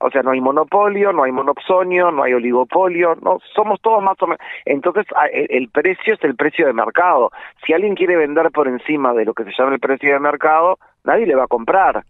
O 0.00 0.10
sea, 0.10 0.20
no 0.22 0.32
hay 0.32 0.42
monopolio, 0.42 1.10
no 1.10 1.22
hay 1.22 1.32
monopsonio, 1.32 2.10
no 2.10 2.22
hay 2.22 2.34
oligopolio, 2.34 3.14
no 3.22 3.38
somos 3.54 3.80
todos 3.80 4.02
más 4.02 4.20
o 4.20 4.26
menos. 4.26 4.40
Entonces, 4.66 5.06
el, 5.32 5.70
precio 5.70 6.12
es 6.12 6.22
el 6.22 6.36
precio 6.36 6.66
de 6.66 6.74
mercado. 6.74 7.32
Si 7.64 7.72
alguien 7.72 7.94
quiere 7.94 8.14
vender 8.14 8.50
por 8.50 8.68
encima 8.68 9.14
de 9.14 9.24
lo 9.24 9.32
que 9.32 9.44
se 9.44 9.52
llama 9.56 9.72
el 9.72 9.80
precio 9.80 10.12
de 10.12 10.20
mercado, 10.20 10.78
nadie 11.02 11.26
le 11.26 11.34
va 11.34 11.44
a 11.44 11.48
comprar. 11.48 12.04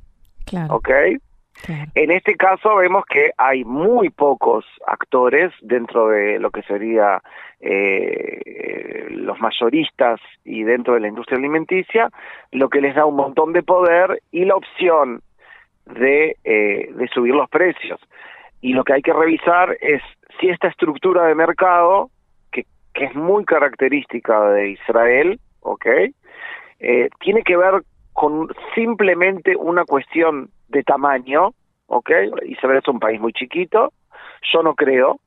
Claro. 0.44 0.74
¿Ok? 0.74 0.90
En 1.94 2.10
este 2.10 2.36
caso 2.36 2.76
vemos 2.76 3.04
que 3.06 3.30
hay 3.36 3.64
muy 3.64 4.10
pocos 4.10 4.64
actores 4.86 5.52
dentro 5.60 6.08
de 6.08 6.38
lo 6.38 6.50
que 6.50 6.62
sería 6.62 7.22
eh, 7.60 9.06
los 9.10 9.38
mayoristas 9.40 10.20
y 10.44 10.64
dentro 10.64 10.94
de 10.94 11.00
la 11.00 11.08
industria 11.08 11.38
alimenticia, 11.38 12.10
lo 12.50 12.68
que 12.68 12.80
les 12.80 12.94
da 12.94 13.06
un 13.06 13.16
montón 13.16 13.52
de 13.52 13.62
poder 13.62 14.22
y 14.32 14.44
la 14.44 14.56
opción 14.56 15.22
de, 15.86 16.36
eh, 16.44 16.90
subir 17.12 17.34
los 17.34 17.48
precios. 17.48 18.00
Y 18.60 18.72
lo 18.72 18.84
que 18.84 18.94
hay 18.94 19.02
que 19.02 19.12
revisar 19.12 19.76
es 19.80 20.02
si 20.40 20.48
esta 20.48 20.68
estructura 20.68 21.26
de 21.26 21.34
mercado, 21.34 22.10
que, 22.50 22.64
que 22.94 23.04
es 23.04 23.14
muy 23.14 23.44
característica 23.44 24.50
de 24.50 24.70
Israel, 24.70 25.38
¿ok? 25.60 25.86
Eh, 26.80 27.08
tiene 27.20 27.42
que 27.42 27.56
ver 27.56 27.82
con 28.12 28.48
simplemente 28.74 29.56
una 29.56 29.84
cuestión 29.84 30.50
de 30.68 30.82
tamaño, 30.82 31.52
¿ok? 31.86 32.10
Israel 32.46 32.78
es 32.82 32.88
un 32.88 33.00
país 33.00 33.20
muy 33.20 33.32
chiquito, 33.32 33.92
yo 34.52 34.62
no 34.62 34.74
creo, 34.74 35.18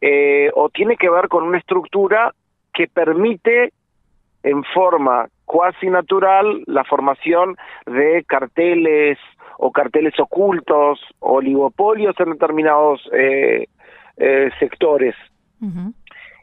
eh, 0.00 0.50
o 0.54 0.68
tiene 0.68 0.96
que 0.96 1.10
ver 1.10 1.28
con 1.28 1.44
una 1.44 1.58
estructura 1.58 2.32
que 2.72 2.88
permite 2.88 3.72
en 4.42 4.62
forma 4.64 5.28
cuasi 5.44 5.88
natural 5.88 6.62
la 6.66 6.84
formación 6.84 7.56
de 7.86 8.24
carteles 8.26 9.18
o 9.58 9.72
carteles 9.72 10.18
ocultos, 10.20 11.00
oligopolios 11.20 12.14
en 12.20 12.32
determinados 12.32 13.00
eh, 13.12 13.66
eh, 14.16 14.50
sectores. 14.58 15.14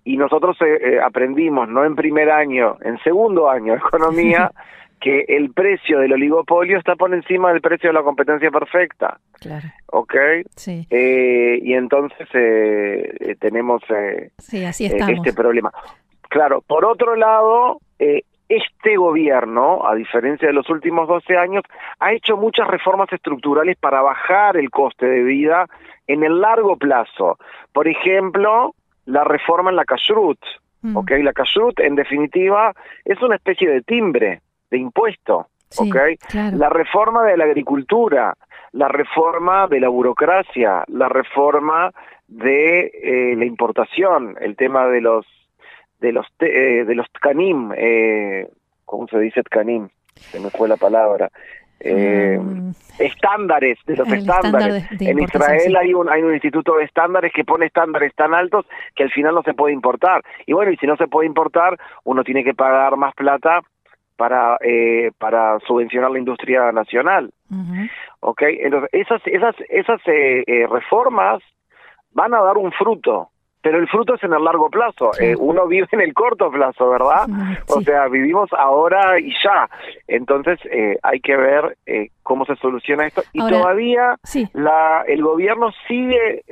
Y 0.06 0.18
nosotros 0.18 0.58
eh, 0.62 0.78
eh, 0.82 1.00
aprendimos, 1.00 1.70
no 1.70 1.86
en 1.86 1.96
primer 1.96 2.30
año, 2.30 2.78
en 2.82 2.98
segundo 3.04 3.50
año 3.50 3.74
de 3.74 3.80
economía, 3.80 4.52
que 5.03 5.25
el 5.27 5.51
precio 5.51 6.00
del 6.00 6.13
oligopolio 6.13 6.77
está 6.77 6.95
por 6.95 7.13
encima 7.13 7.51
del 7.51 7.60
precio 7.60 7.89
de 7.89 7.93
la 7.93 8.03
competencia 8.03 8.50
perfecta. 8.50 9.19
Claro. 9.41 9.67
¿Ok? 9.88 10.15
Sí. 10.55 10.88
Eh, 10.89 11.60
y 11.62 11.74
entonces 11.74 12.25
eh, 12.33 13.13
eh 13.19 13.36
tenemos 13.38 13.81
eh, 13.89 14.31
sí, 14.38 14.63
así 14.63 14.86
estamos. 14.86 15.17
este 15.17 15.33
problema. 15.33 15.74
Claro, 16.29 16.62
por 16.65 16.86
otro 16.86 17.17
lado, 17.17 17.81
este 18.00 18.95
gobierno, 18.95 19.86
a 19.86 19.93
diferencia 19.93 20.48
de 20.48 20.53
los 20.53 20.69
últimos 20.69 21.05
12 21.10 21.38
años, 21.38 21.63
ha 22.00 22.13
hecho 22.13 22.38
muchas 22.38 22.67
reformas 22.69 23.12
estructurales 23.12 23.77
para 23.77 24.01
bajar 24.01 24.55
el 24.55 24.69
coste 24.69 25.05
de 25.05 25.22
vida 25.22 25.65
en 26.07 26.24
el 26.24 26.39
largo 26.39 26.77
plazo. 26.77 27.38
Por 27.74 27.89
ejemplo, 27.89 28.74
la 29.05 29.25
reforma 29.25 29.69
en 29.69 29.75
la 29.75 29.83
kashrut. 29.83 30.39
Mm. 30.81 30.95
¿ok? 30.95 31.12
La 31.24 31.33
kashrut, 31.33 31.77
en 31.81 31.95
definitiva, 31.95 32.74
es 33.03 33.22
una 33.22 33.36
especie 33.36 33.69
de 33.69 33.81
timbre 33.81 34.39
de 34.74 34.80
impuesto, 34.80 35.48
sí, 35.70 35.88
¿ok? 35.88 35.98
Claro. 36.27 36.58
La 36.58 36.70
reforma 36.70 37.24
de 37.24 37.38
la 37.38 37.44
agricultura, 37.46 38.36
la 38.72 38.88
reforma 38.88 39.68
de 39.68 39.80
la 39.80 39.89
burocracia, 39.89 40.84
la 40.88 41.08
reforma 41.08 41.92
de 42.27 42.86
eh, 42.86 43.36
la 43.38 43.46
importación, 43.46 44.36
el 44.42 44.56
tema 44.56 44.88
de 44.88 45.01
los 45.01 45.25
de 46.00 46.12
los 46.12 46.25
eh, 46.39 46.86
de 46.86 46.96
los 46.96 47.08
tcanim, 47.12 47.72
eh, 47.77 48.48
¿cómo 48.84 49.08
se 49.08 49.20
dice 49.20 49.44
tcanim? 49.44 49.89
Se 50.15 50.39
me 50.39 50.50
fue 50.50 50.68
la 50.68 50.77
palabra. 50.77 51.30
Eh, 51.86 52.39
mm. 52.39 52.72
estándares 52.98 53.77
de 53.86 53.98
los 53.98 54.08
estándares 54.08 54.84
estándar 54.84 54.98
de, 54.98 55.06
de 55.06 55.12
en 55.12 55.20
Israel 55.20 55.60
sí. 55.65 55.75
hay 55.75 55.94
un 55.94 56.10
hay 56.10 56.22
un 56.22 56.34
instituto 56.34 56.77
de 56.77 56.86
estándares 56.86 57.34
que 57.34 57.44
pone 57.44 57.65
estándares 57.65 58.15
tan 58.15 58.34
altos 58.34 58.65
que 58.96 59.03
al 59.03 59.12
final 59.12 59.36
no 59.36 59.44
se 59.44 59.53
puede 59.53 59.74
importar 59.74 60.22
y 60.46 60.53
bueno 60.53 60.72
y 60.72 60.77
si 60.77 60.88
no 60.88 60.96
se 60.96 61.08
puede 61.08 61.27
importar 61.27 61.77
uno 62.06 62.24
tiene 62.24 62.46
que 62.46 62.53
pagar 62.53 62.96
más 62.96 63.13
plata 63.15 63.60
para 64.15 64.58
eh, 64.62 65.12
para 65.17 65.60
subvencionar 65.62 66.12
la 66.12 66.20
industria 66.20 66.72
nacional 66.72 67.32
Uh 67.50 67.55
-huh. 67.55 67.89
okay 68.22 68.58
entonces 68.62 68.89
esas 68.93 69.22
esas 69.27 69.55
esas 69.70 70.01
eh, 70.08 70.43
eh, 70.48 70.65
reformas 70.67 71.43
van 72.13 72.34
a 72.34 72.41
dar 72.41 72.58
un 72.58 72.72
fruto 72.72 73.29
pero 73.63 73.79
el 73.79 73.88
fruto 73.88 74.15
es 74.15 74.24
en 74.24 74.34
el 74.34 74.43
largo 74.43 74.70
plazo. 74.70 75.12
Eh, 75.20 75.36
uno 75.39 75.65
vive 75.67 75.88
en 75.93 76.01
el 76.01 76.13
corto 76.13 76.51
plazo, 76.51 76.89
¿verdad? 76.89 77.27
O 77.70 77.82
sea, 77.82 78.10
vivimos 78.10 78.50
ahora 78.51 79.17
y 79.20 79.34
ya. 79.41 79.70
Entonces 80.05 80.60
eh, 80.70 80.98
hay 81.01 81.22
que 81.22 81.38
ver 81.38 81.77
eh, 81.86 82.10
cómo 82.24 82.46
se 82.46 82.58
soluciona 82.58 83.08
esto. 83.08 83.24
Y 83.32 83.39
todavía 83.39 84.17
la, 84.51 85.05
el 85.08 85.24
gobierno 85.24 85.72
sigue 85.88 86.43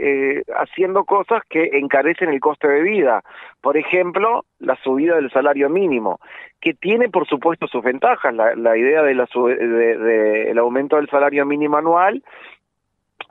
haciendo 0.58 1.03
cosas 1.03 1.44
que 1.50 1.72
encarecen 1.74 2.30
el 2.30 2.39
coste 2.39 2.70
de 2.70 2.82
vida. 2.82 3.22
Por 3.60 3.75
ejemplo, 3.75 4.46
la 4.60 4.77
subida 4.82 5.15
del 5.15 5.30
salario 5.32 5.70
mínimo, 5.70 6.20
que 6.62 6.74
tiene 6.74 7.10
por 7.10 7.27
supuesto 7.27 7.68
sus 7.68 7.84
ventajas. 7.84 8.34
La, 8.34 8.56
la 8.56 8.77
idea 8.77 9.01
de 9.03 9.15
la, 9.15 9.27
de, 9.36 10.53
aumento 10.58 10.96
del 10.96 11.10
salario 11.10 11.46
mínimo 11.46 11.75
anual 11.75 12.24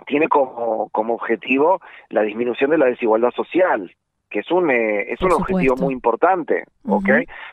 tiene 0.07 0.29
como, 0.29 0.89
como 0.91 1.15
objetivo 1.15 1.81
la 2.09 2.23
disminución 2.23 2.71
de 2.71 2.79
la 2.79 2.87
desigualdad 2.87 3.31
social 3.31 3.95
que 4.31 4.39
es 4.39 4.51
un 4.51 4.71
eh, 4.71 5.13
es 5.13 5.21
un 5.23 5.33
objetivo 5.33 5.77
muy 5.77 5.93
importante, 5.93 6.65
¿ok? 6.87 7.09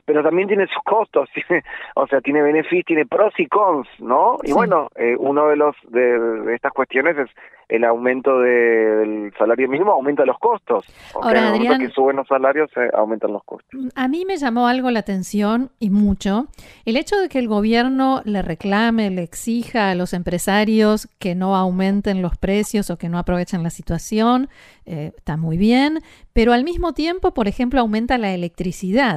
Pero 0.06 0.24
también 0.24 0.48
tiene 0.48 0.68
sus 0.68 0.84
costos, 0.84 1.30
o 1.96 2.08
sea, 2.08 2.22
tiene 2.22 2.42
beneficios, 2.42 2.86
tiene 2.86 3.06
pros 3.06 3.34
y 3.38 3.48
cons, 3.48 3.88
¿no? 4.00 4.38
Y 4.44 4.54
bueno, 4.54 4.90
eh, 4.96 5.16
uno 5.18 5.48
de 5.48 5.56
los 5.56 5.76
de, 5.90 6.54
estas 6.56 6.72
cuestiones 6.74 7.18
es 7.18 7.30
el 7.70 7.84
aumento 7.84 8.40
del 8.40 9.34
salario 9.38 9.68
mínimo 9.68 9.92
aumenta 9.92 10.26
los 10.26 10.40
costos. 10.40 10.86
Ahora, 11.14 11.50
Adrián, 11.50 11.80
que 11.80 11.90
suben 11.90 12.16
los 12.16 12.28
salarios 12.28 12.70
eh, 12.78 12.90
aumentan 12.94 13.34
los 13.34 13.44
costos. 13.44 13.78
A 13.96 14.08
mí 14.08 14.24
me 14.26 14.38
llamó 14.38 14.68
algo 14.68 14.90
la 14.90 15.00
atención 15.00 15.70
y 15.78 15.90
mucho 15.90 16.48
el 16.86 16.96
hecho 16.96 17.18
de 17.18 17.28
que 17.28 17.40
el 17.40 17.50
gobierno 17.50 18.22
le 18.24 18.42
reclame, 18.42 19.10
le 19.10 19.24
exija 19.24 19.92
a 19.92 19.96
los 19.96 20.14
empresarios 20.14 21.10
que 21.20 21.36
no 21.36 21.58
aumenten 21.58 22.22
los 22.22 22.38
precios 22.38 22.90
o 22.90 22.98
que 22.98 23.10
no 23.10 23.18
aprovechen 23.18 23.64
la 23.64 23.70
situación, 23.70 24.48
eh, 24.86 25.12
está 25.18 25.36
muy 25.36 25.58
bien, 25.58 26.00
pero 26.32 26.54
al 26.54 26.64
mismo 26.64 26.94
tiempo, 26.94 27.34
por 27.34 27.48
ejemplo, 27.48 27.82
aumenta 27.82 28.18
la 28.18 28.34
electricidad. 28.34 29.17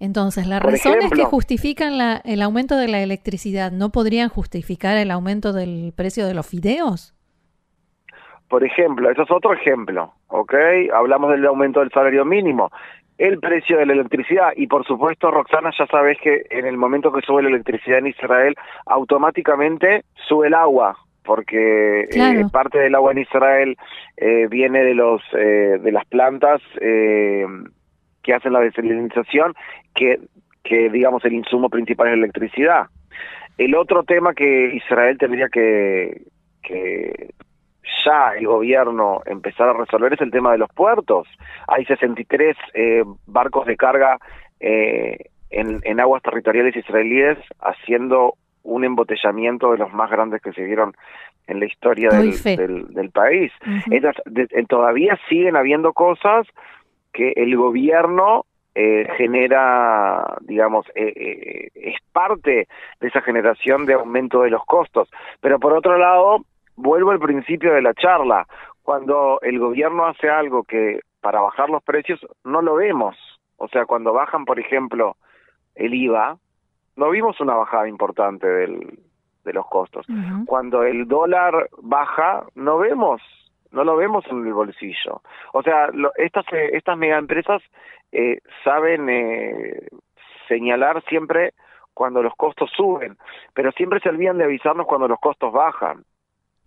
Entonces, 0.00 0.46
las 0.46 0.62
razones 0.62 1.10
que 1.10 1.24
justifican 1.24 1.98
la, 1.98 2.22
el 2.24 2.40
aumento 2.40 2.76
de 2.76 2.88
la 2.88 3.02
electricidad. 3.02 3.70
No 3.70 3.90
podrían 3.90 4.30
justificar 4.30 4.96
el 4.96 5.10
aumento 5.10 5.52
del 5.52 5.92
precio 5.94 6.26
de 6.26 6.34
los 6.34 6.46
fideos. 6.46 7.14
Por 8.48 8.64
ejemplo, 8.64 9.10
eso 9.10 9.22
es 9.22 9.30
otro 9.30 9.52
ejemplo, 9.52 10.12
¿ok? 10.26 10.54
Hablamos 10.92 11.30
del 11.30 11.46
aumento 11.46 11.80
del 11.80 11.90
salario 11.92 12.24
mínimo, 12.24 12.70
el 13.16 13.38
precio 13.38 13.78
de 13.78 13.86
la 13.86 13.92
electricidad. 13.92 14.52
Y 14.56 14.66
por 14.66 14.84
supuesto, 14.84 15.30
Roxana, 15.30 15.70
ya 15.78 15.86
sabes 15.86 16.18
que 16.20 16.46
en 16.50 16.66
el 16.66 16.76
momento 16.76 17.12
que 17.12 17.20
sube 17.20 17.42
la 17.42 17.50
electricidad 17.50 17.98
en 17.98 18.08
Israel, 18.08 18.56
automáticamente 18.86 20.04
sube 20.26 20.48
el 20.48 20.54
agua, 20.54 20.96
porque 21.22 22.08
eh, 22.10 22.44
parte 22.50 22.78
del 22.78 22.94
agua 22.94 23.12
en 23.12 23.18
Israel 23.18 23.76
eh, 24.16 24.48
viene 24.48 24.82
de 24.82 24.94
los 24.94 25.22
eh, 25.34 25.78
de 25.80 25.92
las 25.92 26.04
plantas 26.06 26.60
que 28.22 28.34
hacen 28.34 28.52
la 28.52 28.60
desalinización, 28.60 29.54
que, 29.94 30.20
que 30.62 30.90
digamos 30.90 31.24
el 31.24 31.34
insumo 31.34 31.68
principal 31.68 32.08
es 32.08 32.12
la 32.12 32.24
electricidad. 32.24 32.86
El 33.58 33.74
otro 33.74 34.04
tema 34.04 34.34
que 34.34 34.74
Israel 34.74 35.18
tendría 35.18 35.48
que, 35.48 36.22
que 36.62 37.34
ya 38.04 38.32
el 38.36 38.46
gobierno 38.46 39.20
empezar 39.26 39.68
a 39.68 39.74
resolver 39.74 40.14
es 40.14 40.20
el 40.20 40.30
tema 40.30 40.52
de 40.52 40.58
los 40.58 40.70
puertos. 40.70 41.28
Hay 41.68 41.84
63 41.84 42.56
eh, 42.74 43.02
barcos 43.26 43.66
de 43.66 43.76
carga 43.76 44.18
eh, 44.60 45.18
en, 45.50 45.80
en, 45.82 46.00
aguas 46.00 46.22
territoriales 46.22 46.76
israelíes 46.76 47.38
haciendo 47.60 48.34
un 48.62 48.84
embotellamiento 48.84 49.72
de 49.72 49.78
los 49.78 49.92
más 49.92 50.10
grandes 50.10 50.42
que 50.42 50.52
se 50.52 50.62
vieron 50.62 50.94
en 51.46 51.60
la 51.60 51.66
historia 51.66 52.10
del, 52.10 52.86
del, 52.94 53.10
país. 53.10 53.52
todavía 54.68 55.18
siguen 55.28 55.56
habiendo 55.56 55.92
cosas 55.92 56.46
que 57.12 57.32
el 57.36 57.56
gobierno 57.56 58.44
eh, 58.74 59.08
genera, 59.16 60.36
digamos, 60.42 60.86
es 60.94 61.96
parte 62.12 62.68
de 63.00 63.08
esa 63.08 63.20
generación 63.20 63.86
de 63.86 63.94
aumento 63.94 64.42
de 64.42 64.50
los 64.50 64.64
costos. 64.64 65.08
Pero 65.40 65.58
por 65.58 65.72
otro 65.72 65.98
lado, 65.98 66.44
vuelvo 66.76 67.10
al 67.10 67.18
principio 67.18 67.72
de 67.74 67.82
la 67.82 67.94
charla, 67.94 68.46
cuando 68.82 69.38
el 69.42 69.58
gobierno 69.58 70.06
hace 70.06 70.28
algo 70.28 70.64
que 70.64 71.00
para 71.20 71.40
bajar 71.40 71.68
los 71.68 71.82
precios 71.82 72.20
no 72.44 72.62
lo 72.62 72.76
vemos. 72.76 73.16
O 73.56 73.68
sea, 73.68 73.84
cuando 73.84 74.12
bajan, 74.12 74.44
por 74.44 74.58
ejemplo, 74.58 75.16
el 75.74 75.94
IVA, 75.94 76.38
no 76.96 77.10
vimos 77.10 77.40
una 77.40 77.54
bajada 77.54 77.88
importante 77.88 78.46
del, 78.46 78.98
de 79.44 79.52
los 79.52 79.66
costos. 79.66 80.06
Cuando 80.46 80.82
el 80.82 81.06
dólar 81.06 81.68
baja, 81.82 82.44
no 82.54 82.78
vemos, 82.78 83.22
no 83.72 83.84
lo 83.84 83.96
vemos 83.96 84.24
en 84.30 84.46
el 84.46 84.52
bolsillo. 84.52 85.22
O 85.52 85.62
sea, 85.62 85.90
estas 86.16 86.44
eh, 86.52 86.70
estas 86.72 86.96
mega 86.98 87.18
empresas 87.18 87.62
eh, 88.12 88.40
saben 88.64 89.08
eh, 89.08 89.88
señalar 90.48 91.02
siempre 91.04 91.54
cuando 91.94 92.22
los 92.22 92.34
costos 92.34 92.70
suben, 92.76 93.16
pero 93.54 93.72
siempre 93.72 94.00
se 94.00 94.08
olvidan 94.08 94.38
de 94.38 94.44
avisarnos 94.44 94.86
cuando 94.86 95.08
los 95.08 95.18
costos 95.20 95.52
bajan. 95.52 96.04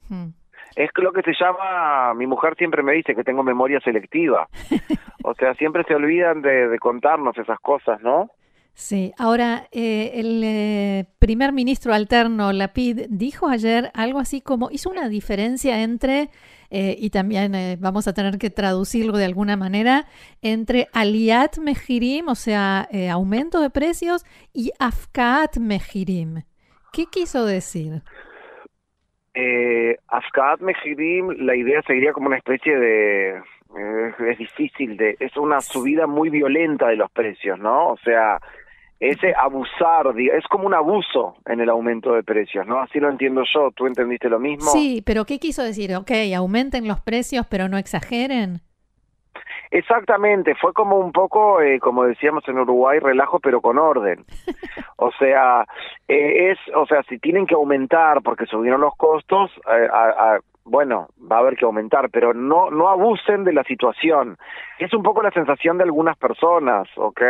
Hmm. 0.10 0.30
Es 0.76 0.90
lo 0.96 1.12
que 1.12 1.22
se 1.22 1.34
llama, 1.40 2.14
mi 2.16 2.26
mujer 2.26 2.56
siempre 2.56 2.82
me 2.82 2.94
dice 2.94 3.16
que 3.16 3.24
tengo 3.24 3.44
memoria 3.44 3.80
selectiva. 3.82 4.48
o 5.24 5.34
sea, 5.36 5.54
siempre 5.56 5.84
se 5.84 5.96
olvidan 5.96 6.42
de, 6.42 6.78
contarnos 6.80 7.38
esas 7.38 7.60
cosas, 7.60 8.02
¿no? 8.02 8.30
Sí, 8.74 9.14
ahora 9.18 9.68
eh, 9.72 10.12
el 10.16 10.42
eh, 10.44 11.06
primer 11.20 11.52
ministro 11.54 11.94
alterno, 11.94 12.52
Lapid, 12.52 13.02
dijo 13.10 13.48
ayer 13.48 13.92
algo 13.94 14.20
así 14.20 14.42
como, 14.42 14.72
hizo 14.72 14.90
una 14.90 15.10
diferencia 15.10 15.84
entre, 15.84 16.30
eh, 16.72 16.96
y 16.98 17.12
también 17.12 17.54
vamos 17.80 18.08
a 18.08 18.14
tener 18.14 18.40
que 18.40 18.50
traducirlo 18.50 19.18
de 19.18 19.26
alguna 19.26 19.58
manera, 19.58 20.06
entre 20.42 20.88
aliat 20.92 21.60
mejirim, 21.60 22.28
o 22.28 22.36
sea, 22.36 22.90
aumento 23.12 23.62
de 23.62 23.70
precios, 23.70 24.26
y 24.54 24.72
afkaat 24.80 25.58
mejirim. 25.58 26.42
¿Qué 26.92 27.06
quiso 27.06 27.46
decir? 27.46 28.02
Eh, 29.36 29.98
Afkaat 30.08 30.62
Mejirim, 30.62 31.30
la 31.40 31.56
idea 31.56 31.82
sería 31.82 32.14
como 32.14 32.28
una 32.28 32.38
especie 32.38 32.78
de... 32.78 33.30
Eh, 33.76 34.14
es 34.30 34.38
difícil, 34.38 34.98
de 34.98 35.18
es 35.20 35.36
una 35.36 35.60
subida 35.60 36.06
muy 36.06 36.30
violenta 36.30 36.90
de 36.90 36.96
los 36.96 37.10
precios, 37.12 37.58
¿no? 37.58 37.88
O 37.88 37.98
sea, 37.98 38.40
ese 39.10 39.34
abusar, 39.36 40.14
es 40.18 40.46
como 40.48 40.66
un 40.66 40.74
abuso 40.74 41.36
en 41.46 41.60
el 41.60 41.70
aumento 41.70 42.14
de 42.14 42.24
precios, 42.24 42.66
¿no? 42.66 42.80
Así 42.80 43.00
lo 43.00 43.10
entiendo 43.10 43.44
yo, 43.54 43.72
¿tú 43.76 43.86
entendiste 43.86 44.30
lo 44.30 44.40
mismo? 44.40 44.72
Sí, 44.72 45.04
pero 45.06 45.26
¿qué 45.26 45.40
quiso 45.40 45.64
decir? 45.64 45.94
Ok, 45.96 46.12
aumenten 46.36 46.88
los 46.88 47.02
precios, 47.02 47.46
pero 47.50 47.68
no 47.68 47.78
exageren. 47.78 48.62
Exactamente, 49.72 50.54
fue 50.56 50.72
como 50.72 50.98
un 51.00 51.12
poco, 51.12 51.60
eh, 51.60 51.80
como 51.80 52.04
decíamos 52.04 52.48
en 52.48 52.60
Uruguay, 52.60 53.00
relajo 53.00 53.40
pero 53.40 53.60
con 53.60 53.78
orden. 53.78 54.24
O 54.98 55.12
sea, 55.20 55.66
eh, 56.08 56.52
es, 56.52 56.60
o 56.74 56.86
sea, 56.86 57.04
si 57.10 57.18
tienen 57.18 57.46
que 57.46 57.56
aumentar 57.56 58.22
porque 58.22 58.46
subieron 58.46 58.80
los 58.80 58.96
costos, 58.96 59.52
eh, 59.68 59.88
a, 59.92 60.40
bueno, 60.66 61.10
va 61.20 61.38
a 61.38 61.40
haber 61.40 61.56
que 61.56 61.66
aumentar, 61.66 62.10
pero 62.10 62.34
no, 62.34 62.72
no 62.72 62.88
abusen 62.88 63.44
de 63.44 63.54
la 63.54 63.64
situación. 63.64 64.38
Es 64.80 64.94
un 64.94 65.04
poco 65.04 65.22
la 65.22 65.32
sensación 65.32 65.78
de 65.78 65.84
algunas 65.84 66.18
personas, 66.18 66.88
¿ok? 66.96 67.22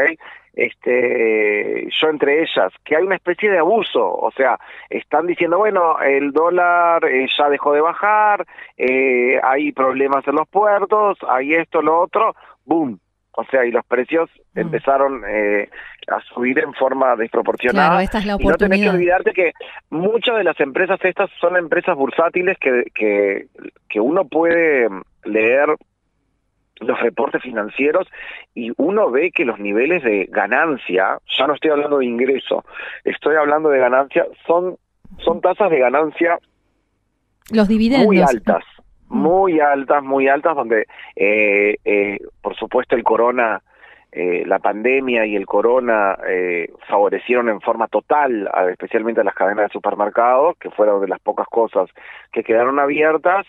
Este, 0.54 1.88
yo 1.90 2.10
entre 2.10 2.44
ellas, 2.44 2.72
que 2.84 2.96
hay 2.96 3.04
una 3.04 3.16
especie 3.16 3.50
de 3.50 3.58
abuso, 3.58 4.06
o 4.06 4.32
sea, 4.32 4.60
están 4.90 5.26
diciendo, 5.26 5.58
bueno, 5.58 6.00
el 6.00 6.32
dólar 6.32 7.04
eh, 7.06 7.28
ya 7.36 7.50
dejó 7.50 7.74
de 7.74 7.82
bajar, 7.82 8.46
eh, 8.78 9.40
hay 9.44 9.72
problemas 9.72 10.28
en 10.28 10.36
los 10.36 10.48
puertos, 10.48 11.18
hay 11.28 11.56
esto, 11.56 11.82
lo 11.82 12.00
otro, 12.00 12.36
boom, 12.66 13.00
o 13.36 13.44
sea, 13.46 13.66
y 13.66 13.72
los 13.72 13.86
precios 13.86 14.30
mm. 14.54 14.60
empezaron 14.60 15.24
eh, 15.28 15.70
a 16.08 16.22
subir 16.22 16.60
en 16.60 16.74
forma 16.74 17.16
desproporcionada. 17.16 17.90
Claro, 17.90 18.04
esta 18.04 18.20
es 18.20 18.26
la 18.26 18.36
oportunidad. 18.36 18.60
Y 18.60 18.70
no 18.70 18.76
tenés 18.76 18.82
que 18.82 18.96
olvidarte 18.96 19.34
que 19.34 19.52
muchas 19.90 20.38
de 20.38 20.44
las 20.44 20.60
empresas 20.60 21.00
estas 21.04 21.30
son 21.40 21.58
empresas 21.58 21.96
bursátiles 21.96 22.58
que, 22.60 22.86
que, 22.94 23.48
que 23.90 24.00
uno 24.00 24.26
puede 24.26 24.88
leer 25.24 25.70
los 26.80 27.00
reportes 27.00 27.42
financieros 27.42 28.08
y 28.54 28.72
uno 28.78 29.10
ve 29.10 29.32
que 29.32 29.46
los 29.46 29.60
niveles 29.60 30.04
de 30.04 30.28
ganancia, 30.30 31.18
ya 31.38 31.48
no 31.48 31.54
estoy 31.54 31.72
hablando 31.72 32.00
de 32.00 32.06
ingreso, 32.06 32.66
estoy 33.04 33.36
hablando 33.36 33.70
de 33.70 33.80
ganancia, 33.80 34.26
son, 34.46 34.78
son 35.20 35.42
tasas 35.42 35.70
de 35.70 35.80
ganancia 35.80 36.38
los 37.52 37.68
dividendos. 37.68 38.08
muy 38.08 38.22
altas 38.22 38.64
muy 39.10 39.60
altas, 39.60 40.04
muy 40.04 40.28
altas, 40.28 40.56
donde 40.56 40.88
eh, 41.16 41.78
eh, 41.86 42.20
por 42.42 42.56
supuesto 42.56 42.96
el 42.96 43.04
corona, 43.04 43.62
eh, 44.12 44.44
la 44.46 44.60
pandemia 44.60 45.26
y 45.26 45.36
el 45.36 45.46
corona 45.46 46.18
eh, 46.28 46.72
favorecieron 46.88 47.50
en 47.50 47.62
forma 47.62 47.88
total, 47.88 48.50
especialmente 48.70 49.22
a 49.22 49.24
las 49.24 49.34
cadenas 49.34 49.66
de 49.70 49.74
supermercados, 49.74 50.56
que 50.58 50.70
fueron 50.70 51.02
de 51.02 51.08
las 51.08 51.20
pocas 51.20 51.48
cosas 51.48 51.90
que 52.32 52.44
quedaron 52.44 52.80
abiertas, 52.80 53.48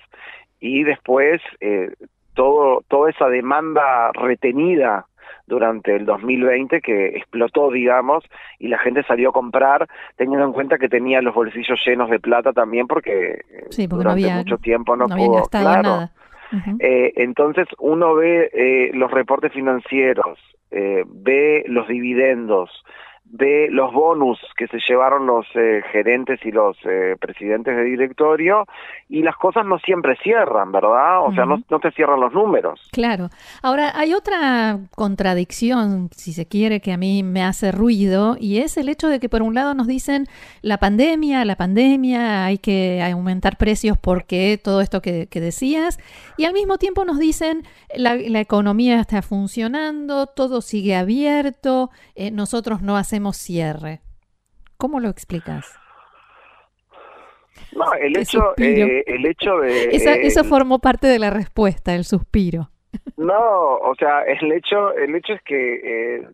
y 0.60 0.82
después 0.84 1.42
eh, 1.60 1.92
todo, 2.32 2.82
toda 2.88 3.10
esa 3.10 3.28
demanda 3.28 4.10
retenida 4.14 5.06
durante 5.46 5.94
el 5.94 6.06
2020 6.06 6.80
que 6.80 7.08
explotó, 7.08 7.70
digamos, 7.70 8.24
y 8.58 8.68
la 8.68 8.78
gente 8.78 9.02
salió 9.04 9.30
a 9.30 9.32
comprar 9.32 9.88
teniendo 10.16 10.44
en 10.44 10.52
cuenta 10.52 10.78
que 10.78 10.88
tenía 10.88 11.20
los 11.22 11.34
bolsillos 11.34 11.80
llenos 11.86 12.10
de 12.10 12.20
plata 12.20 12.52
también 12.52 12.86
porque, 12.86 13.40
sí, 13.70 13.88
porque 13.88 14.04
durante 14.04 14.34
mucho 14.34 14.58
tiempo 14.58 14.96
no, 14.96 15.06
pudo, 15.08 15.44
claro, 15.50 15.82
nada. 15.82 16.12
entonces 16.80 17.66
uno 17.78 18.14
ve 18.14 18.90
los 18.94 19.10
reportes 19.10 19.52
financieros, 19.52 20.38
ve 20.70 21.64
los 21.68 21.88
dividendos, 21.88 22.70
de 23.24 23.68
los 23.70 23.92
bonus 23.92 24.38
que 24.56 24.68
se 24.68 24.78
llevaron 24.86 25.26
los 25.26 25.46
eh, 25.54 25.82
gerentes 25.90 26.38
y 26.44 26.52
los 26.52 26.76
eh, 26.84 27.16
presidentes 27.18 27.74
de 27.74 27.82
directorio 27.82 28.66
y 29.08 29.22
las 29.22 29.36
cosas 29.36 29.64
no 29.64 29.78
siempre 29.78 30.16
cierran, 30.22 30.70
¿verdad? 30.70 31.24
O 31.26 31.34
sea, 31.34 31.46
no, 31.46 31.62
no, 31.68 31.80
te 31.80 31.90
cierran 31.92 32.20
los 32.20 32.32
números. 32.32 32.80
Claro. 32.92 33.30
Ahora, 33.62 33.92
hay 33.94 34.12
otra 34.12 34.78
contradicción, 34.94 36.10
si 36.14 36.32
se 36.32 36.46
quiere, 36.46 36.80
que 36.80 36.92
a 36.92 36.96
mí 36.96 37.22
me 37.22 37.42
hace 37.42 37.72
ruido 37.72 38.36
y 38.38 38.58
es 38.58 38.76
el 38.76 38.88
hecho 38.88 39.08
de 39.08 39.18
que 39.18 39.28
por 39.28 39.42
un 39.42 39.54
lado 39.54 39.74
nos 39.74 39.86
dicen 39.86 40.26
la 40.60 40.78
pandemia, 40.78 41.44
la 41.44 41.56
pandemia, 41.56 42.44
hay 42.44 42.58
que 42.58 43.02
aumentar 43.02 43.56
precios 43.56 43.96
porque 43.98 44.60
todo 44.62 44.80
esto 44.80 45.00
que, 45.00 45.28
decías 45.34 45.98
y 46.36 46.44
al 46.44 46.52
mismo 46.52 46.78
tiempo 46.78 47.04
nos 47.04 47.18
dicen 47.18 47.64
la, 47.94 48.14
la 48.14 48.40
economía 48.40 49.00
está 49.00 49.20
funcionando, 49.20 50.26
todo 50.26 50.60
sigue 50.60 50.94
abierto, 50.94 51.90
eh, 52.14 52.30
nosotros 52.30 52.80
no 52.80 52.96
hacemos 52.96 53.13
cierre. 53.32 54.00
¿Cómo 54.76 55.00
lo 55.00 55.08
explicas? 55.08 55.78
No, 57.74 57.92
el 57.94 58.16
hecho, 58.16 58.54
eh, 58.56 59.02
el 59.06 59.26
hecho 59.26 59.58
de... 59.58 59.88
eso 59.90 60.44
formó 60.44 60.78
parte 60.78 61.06
de 61.06 61.18
la 61.18 61.30
respuesta, 61.30 61.94
el 61.94 62.04
suspiro. 62.04 62.70
No, 63.16 63.76
o 63.76 63.94
sea, 63.98 64.22
el 64.22 64.52
hecho, 64.52 64.92
el 64.94 65.14
hecho 65.16 65.34
es 65.34 65.42
que 65.42 65.74
eh, 66.16 66.28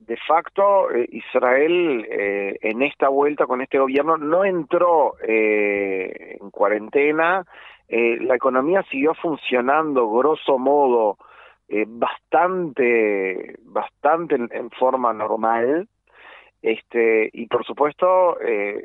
de 0.00 0.16
facto 0.26 0.90
eh, 0.90 1.06
Israel 1.10 2.06
en 2.08 2.82
esta 2.82 3.08
vuelta 3.08 3.46
con 3.46 3.60
este 3.60 3.78
gobierno 3.78 4.16
no 4.16 4.44
entró 4.44 5.14
en 5.22 6.50
cuarentena, 6.50 7.44
la 7.88 8.34
economía 8.34 8.82
siguió 8.90 9.14
funcionando 9.14 10.10
grosso 10.10 10.58
modo 10.58 11.18
bastante, 11.88 13.56
bastante 13.64 14.36
en 14.36 14.70
forma 14.70 15.12
normal, 15.12 15.88
este, 16.62 17.30
y 17.32 17.46
por 17.46 17.64
supuesto, 17.64 18.40
eh, 18.40 18.84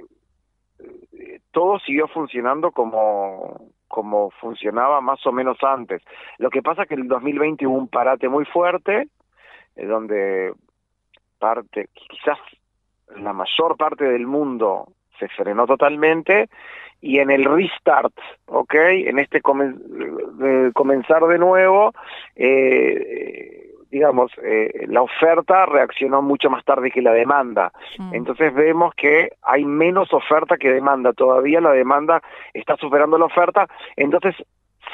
todo 1.51 1.79
siguió 1.79 2.07
funcionando 2.07 2.71
como, 2.71 3.69
como 3.87 4.31
funcionaba 4.31 5.01
más 5.01 5.25
o 5.25 5.31
menos 5.31 5.57
antes. 5.63 6.01
Lo 6.37 6.49
que 6.49 6.61
pasa 6.61 6.83
es 6.83 6.87
que 6.87 6.95
en 6.95 7.01
el 7.01 7.07
2020 7.07 7.67
hubo 7.67 7.77
un 7.77 7.87
parate 7.87 8.29
muy 8.29 8.45
fuerte, 8.45 9.07
eh, 9.75 9.85
donde 9.85 10.53
parte, 11.39 11.89
quizás 11.93 12.39
la 13.15 13.33
mayor 13.33 13.77
parte 13.77 14.05
del 14.05 14.25
mundo 14.25 14.87
se 15.19 15.27
frenó 15.29 15.67
totalmente 15.67 16.49
y 17.01 17.19
en 17.19 17.29
el 17.29 17.43
restart, 17.43 18.13
¿ok? 18.45 18.73
En 18.75 19.19
este 19.19 19.41
comenzar 19.41 21.23
de 21.25 21.37
nuevo, 21.37 21.91
eh, 22.35 23.62
digamos, 23.93 24.31
eh, 24.41 24.87
la 24.87 25.03
oferta 25.03 25.67
reaccionó 25.67 26.23
mucho 26.23 26.49
más 26.49 26.65
tarde 26.65 26.89
que 26.89 27.03
la 27.03 27.13
demanda. 27.13 27.71
Mm. 27.99 28.15
Entonces 28.15 28.51
vemos 28.51 28.95
que 28.95 29.29
hay 29.43 29.65
menos 29.65 30.11
oferta 30.11 30.57
que 30.57 30.73
demanda. 30.73 31.13
Todavía 31.13 31.61
la 31.61 31.71
demanda 31.71 32.19
está 32.55 32.75
superando 32.77 33.19
la 33.19 33.25
oferta. 33.25 33.67
Entonces 33.95 34.35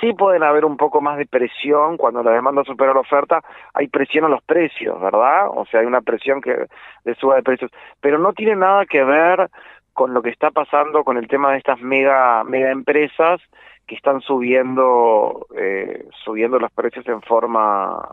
sí 0.02 0.12
pueden 0.14 0.44
haber 0.44 0.66
un 0.66 0.76
poco 0.76 1.00
más 1.00 1.18
de 1.18 1.26
presión 1.26 1.96
cuando 1.96 2.22
la 2.24 2.32
demanda 2.32 2.66
supera 2.66 2.94
la 2.94 3.00
oferta. 3.00 3.42
Hay 3.74 3.88
presión 3.88 4.26
a 4.26 4.30
los 4.30 4.44
precios, 4.44 5.00
¿verdad? 5.00 5.48
O 5.50 5.66
sea, 5.66 5.80
hay 5.80 5.86
una 5.86 6.02
presión 6.02 6.42
que 6.42 6.66
de 7.06 7.16
suba 7.16 7.38
de 7.38 7.44
precios. 7.44 7.72
Pero 8.02 8.20
no 8.20 8.34
tiene 8.34 8.58
nada 8.58 8.86
que 8.86 9.02
ver 9.06 9.50
con 9.94 10.14
lo 10.14 10.22
que 10.22 10.30
está 10.30 10.52
pasando 10.52 11.06
con 11.06 11.16
el 11.16 11.30
tema 11.30 11.54
de 11.54 11.58
estas 11.58 11.80
mega 11.80 12.44
mega 12.44 12.70
empresas 12.70 13.40
que 13.88 13.96
están 13.96 14.20
subiendo 14.22 15.48
eh, 15.58 16.06
subiendo 16.24 16.60
los 16.60 16.72
precios 16.72 17.08
en 17.08 17.22
forma 17.22 18.10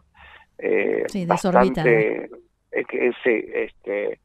eh, 0.59 1.05
sí, 1.09 1.27
bastante 1.27 2.31
eh, 2.73 3.13
este 3.23 4.21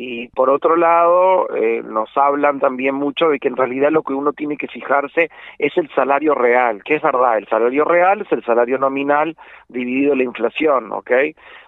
y 0.00 0.28
por 0.28 0.48
otro 0.48 0.76
lado 0.76 1.52
eh, 1.56 1.82
nos 1.84 2.08
hablan 2.16 2.60
también 2.60 2.94
mucho 2.94 3.30
de 3.30 3.40
que 3.40 3.48
en 3.48 3.56
realidad 3.56 3.90
lo 3.90 4.04
que 4.04 4.12
uno 4.12 4.32
tiene 4.32 4.56
que 4.56 4.68
fijarse 4.68 5.28
es 5.58 5.76
el 5.76 5.90
salario 5.92 6.36
real, 6.36 6.84
que 6.84 6.94
es 6.94 7.02
verdad, 7.02 7.38
el 7.38 7.48
salario 7.48 7.84
real 7.84 8.20
es 8.20 8.30
el 8.30 8.44
salario 8.44 8.78
nominal 8.78 9.36
dividido 9.68 10.14
la 10.14 10.22
inflación, 10.22 10.92
¿ok? 10.92 11.10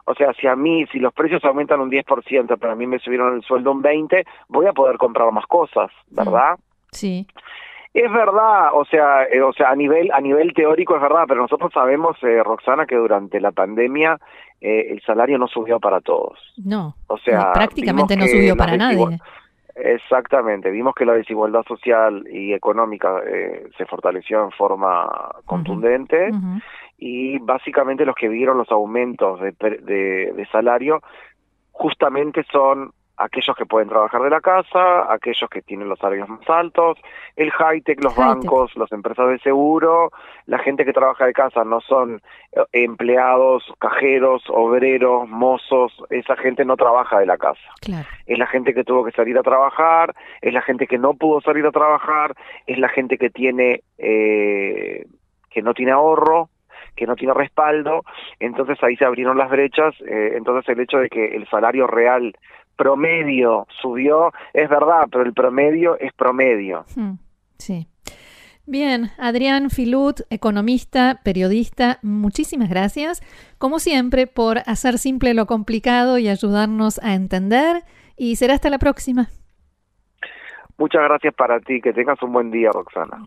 O 0.05 0.15
sea, 0.15 0.33
si 0.35 0.47
a 0.47 0.55
mí, 0.55 0.87
si 0.93 1.01
los 1.01 1.13
precios 1.13 1.45
aumentan 1.45 1.81
un 1.81 1.91
10%, 1.91 2.57
pero 2.61 2.73
a 2.73 2.77
mí 2.77 2.87
me 2.87 3.01
subieron 3.01 3.35
el 3.35 3.43
sueldo 3.43 3.73
un 3.73 3.83
20%, 3.83 4.25
voy 4.49 4.67
a 4.67 4.73
poder 4.73 4.97
comprar 4.97 5.33
más 5.33 5.47
cosas, 5.47 5.91
¿verdad? 6.09 6.57
Sí. 6.93 7.27
Es 7.93 8.11
verdad, 8.11 8.71
o 8.73 8.85
sea, 8.85 9.25
eh, 9.25 9.43
o 9.43 9.53
sea, 9.53 9.71
a 9.71 9.75
nivel 9.75 10.13
a 10.13 10.21
nivel 10.21 10.55
teórico 10.55 10.95
es 10.95 11.03
verdad, 11.03 11.25
pero 11.27 11.43
nosotros 11.43 11.73
sabemos, 11.73 12.17
eh, 12.23 12.41
Roxana, 12.45 12.87
que 12.87 12.95
durante 12.95 13.41
la 13.41 13.51
pandemia 13.51 14.17
eh, 14.61 14.87
el 14.91 15.03
salario 15.03 15.39
no 15.39 15.49
subió 15.49 15.81
para 15.81 16.01
todos. 16.01 16.39
No, 16.57 16.95
o 17.09 17.19
sea, 17.19 17.53
prácticamente 17.53 18.17
no 18.17 18.27
subió 18.27 18.57
para 18.57 18.77
nadie. 18.77 19.19
Exactamente, 19.75 20.71
vimos 20.71 20.95
que 20.95 21.07
la 21.07 21.15
desigualdad 21.15 21.65
social 21.67 22.27
y 22.31 22.53
económica 22.53 23.23
se 23.79 23.87
fortaleció 23.87 24.45
en 24.45 24.51
forma 24.51 25.09
contundente 25.47 26.31
y 26.99 27.39
básicamente 27.39 28.05
los 28.05 28.15
que 28.15 28.29
vieron 28.29 28.59
los 28.59 28.71
aumentos 28.71 29.41
de, 29.41 29.53
de, 29.53 30.33
de 30.35 30.47
salario 30.53 31.01
justamente 31.73 32.45
son 32.53 32.93
aquellos 33.21 33.55
que 33.55 33.67
pueden 33.67 33.89
trabajar 33.89 34.23
de 34.23 34.31
la 34.31 34.41
casa, 34.41 35.13
aquellos 35.13 35.49
que 35.51 35.61
tienen 35.61 35.89
los 35.89 35.99
salarios 35.99 36.29
más 36.29 36.49
altos, 36.49 36.99
el 37.37 37.51
high-tech, 37.51 38.03
los 38.03 38.17
bancos, 38.17 38.75
las 38.77 38.91
empresas 38.93 39.29
de 39.29 39.39
seguro, 39.41 40.11
la 40.47 40.59
gente 40.59 40.85
que 40.85 40.93
trabaja 40.93 41.27
de 41.27 41.35
casa 41.35 41.63
no 41.65 41.81
son 41.83 42.23
eh, 42.53 42.61
empleados, 42.73 43.63
cajeros, 43.79 44.43
obreros, 44.49 45.29
mozos, 45.29 45.93
esa 46.09 46.35
gente 46.37 46.65
no 46.65 46.77
trabaja 46.77 47.19
de 47.19 47.27
la 47.27 47.37
casa. 47.37 47.61
Es 48.27 48.39
la 48.39 48.47
gente 48.47 48.73
que 48.73 48.85
tuvo 48.85 49.05
que 49.05 49.13
salir 49.13 49.37
a 49.37 49.43
trabajar, 49.43 50.15
es 50.41 50.55
la 50.55 50.63
gente 50.63 50.87
que 50.87 50.99
no 50.99 51.15
pudo 51.15 51.43
salir 51.43 51.67
a 51.67 51.73
trabajar, 51.73 52.35
es 52.67 52.79
la 52.79 52.89
gente 52.89 53.19
que 53.19 53.29
tiene 53.29 53.83
eh, 53.99 55.05
que 55.51 55.63
no 55.63 55.75
tiene 55.75 55.93
ahorro, 55.93 56.49
que 56.97 57.07
no 57.07 57.17
tiene 57.17 57.35
respaldo, 57.35 58.03
entonces 58.39 58.79
ahí 58.83 58.97
se 58.97 59.05
abrieron 59.05 59.39
las 59.39 59.51
brechas, 59.51 59.95
eh, 60.07 60.35
entonces 60.37 60.69
el 60.69 60.81
hecho 60.81 60.99
de 60.99 61.09
que 61.09 61.37
el 61.37 61.49
salario 61.49 61.87
real 61.87 62.35
promedio 62.81 63.67
subió, 63.83 64.33
es 64.55 64.67
verdad, 64.71 65.03
pero 65.13 65.23
el 65.23 65.35
promedio 65.35 65.99
es 66.01 66.15
promedio. 66.15 66.87
Hmm, 66.97 67.17
sí. 67.59 67.87
Bien, 68.65 69.11
Adrián 69.19 69.69
Filut, 69.69 70.21
economista, 70.31 71.21
periodista, 71.23 71.99
muchísimas 72.01 72.71
gracias, 72.71 73.21
como 73.59 73.81
siempre, 73.81 74.27
por 74.27 74.61
hacer 74.61 74.97
simple 74.97 75.35
lo 75.35 75.45
complicado 75.45 76.17
y 76.17 76.29
ayudarnos 76.29 76.99
a 77.03 77.13
entender. 77.13 77.83
Y 78.17 78.37
será 78.37 78.55
hasta 78.55 78.71
la 78.71 78.79
próxima. 78.79 79.29
Muchas 80.79 81.03
gracias 81.03 81.35
para 81.35 81.61
ti, 81.61 81.83
que 81.83 81.93
tengas 81.93 82.23
un 82.23 82.33
buen 82.33 82.51
día, 82.51 82.71
Roxana. 82.73 83.27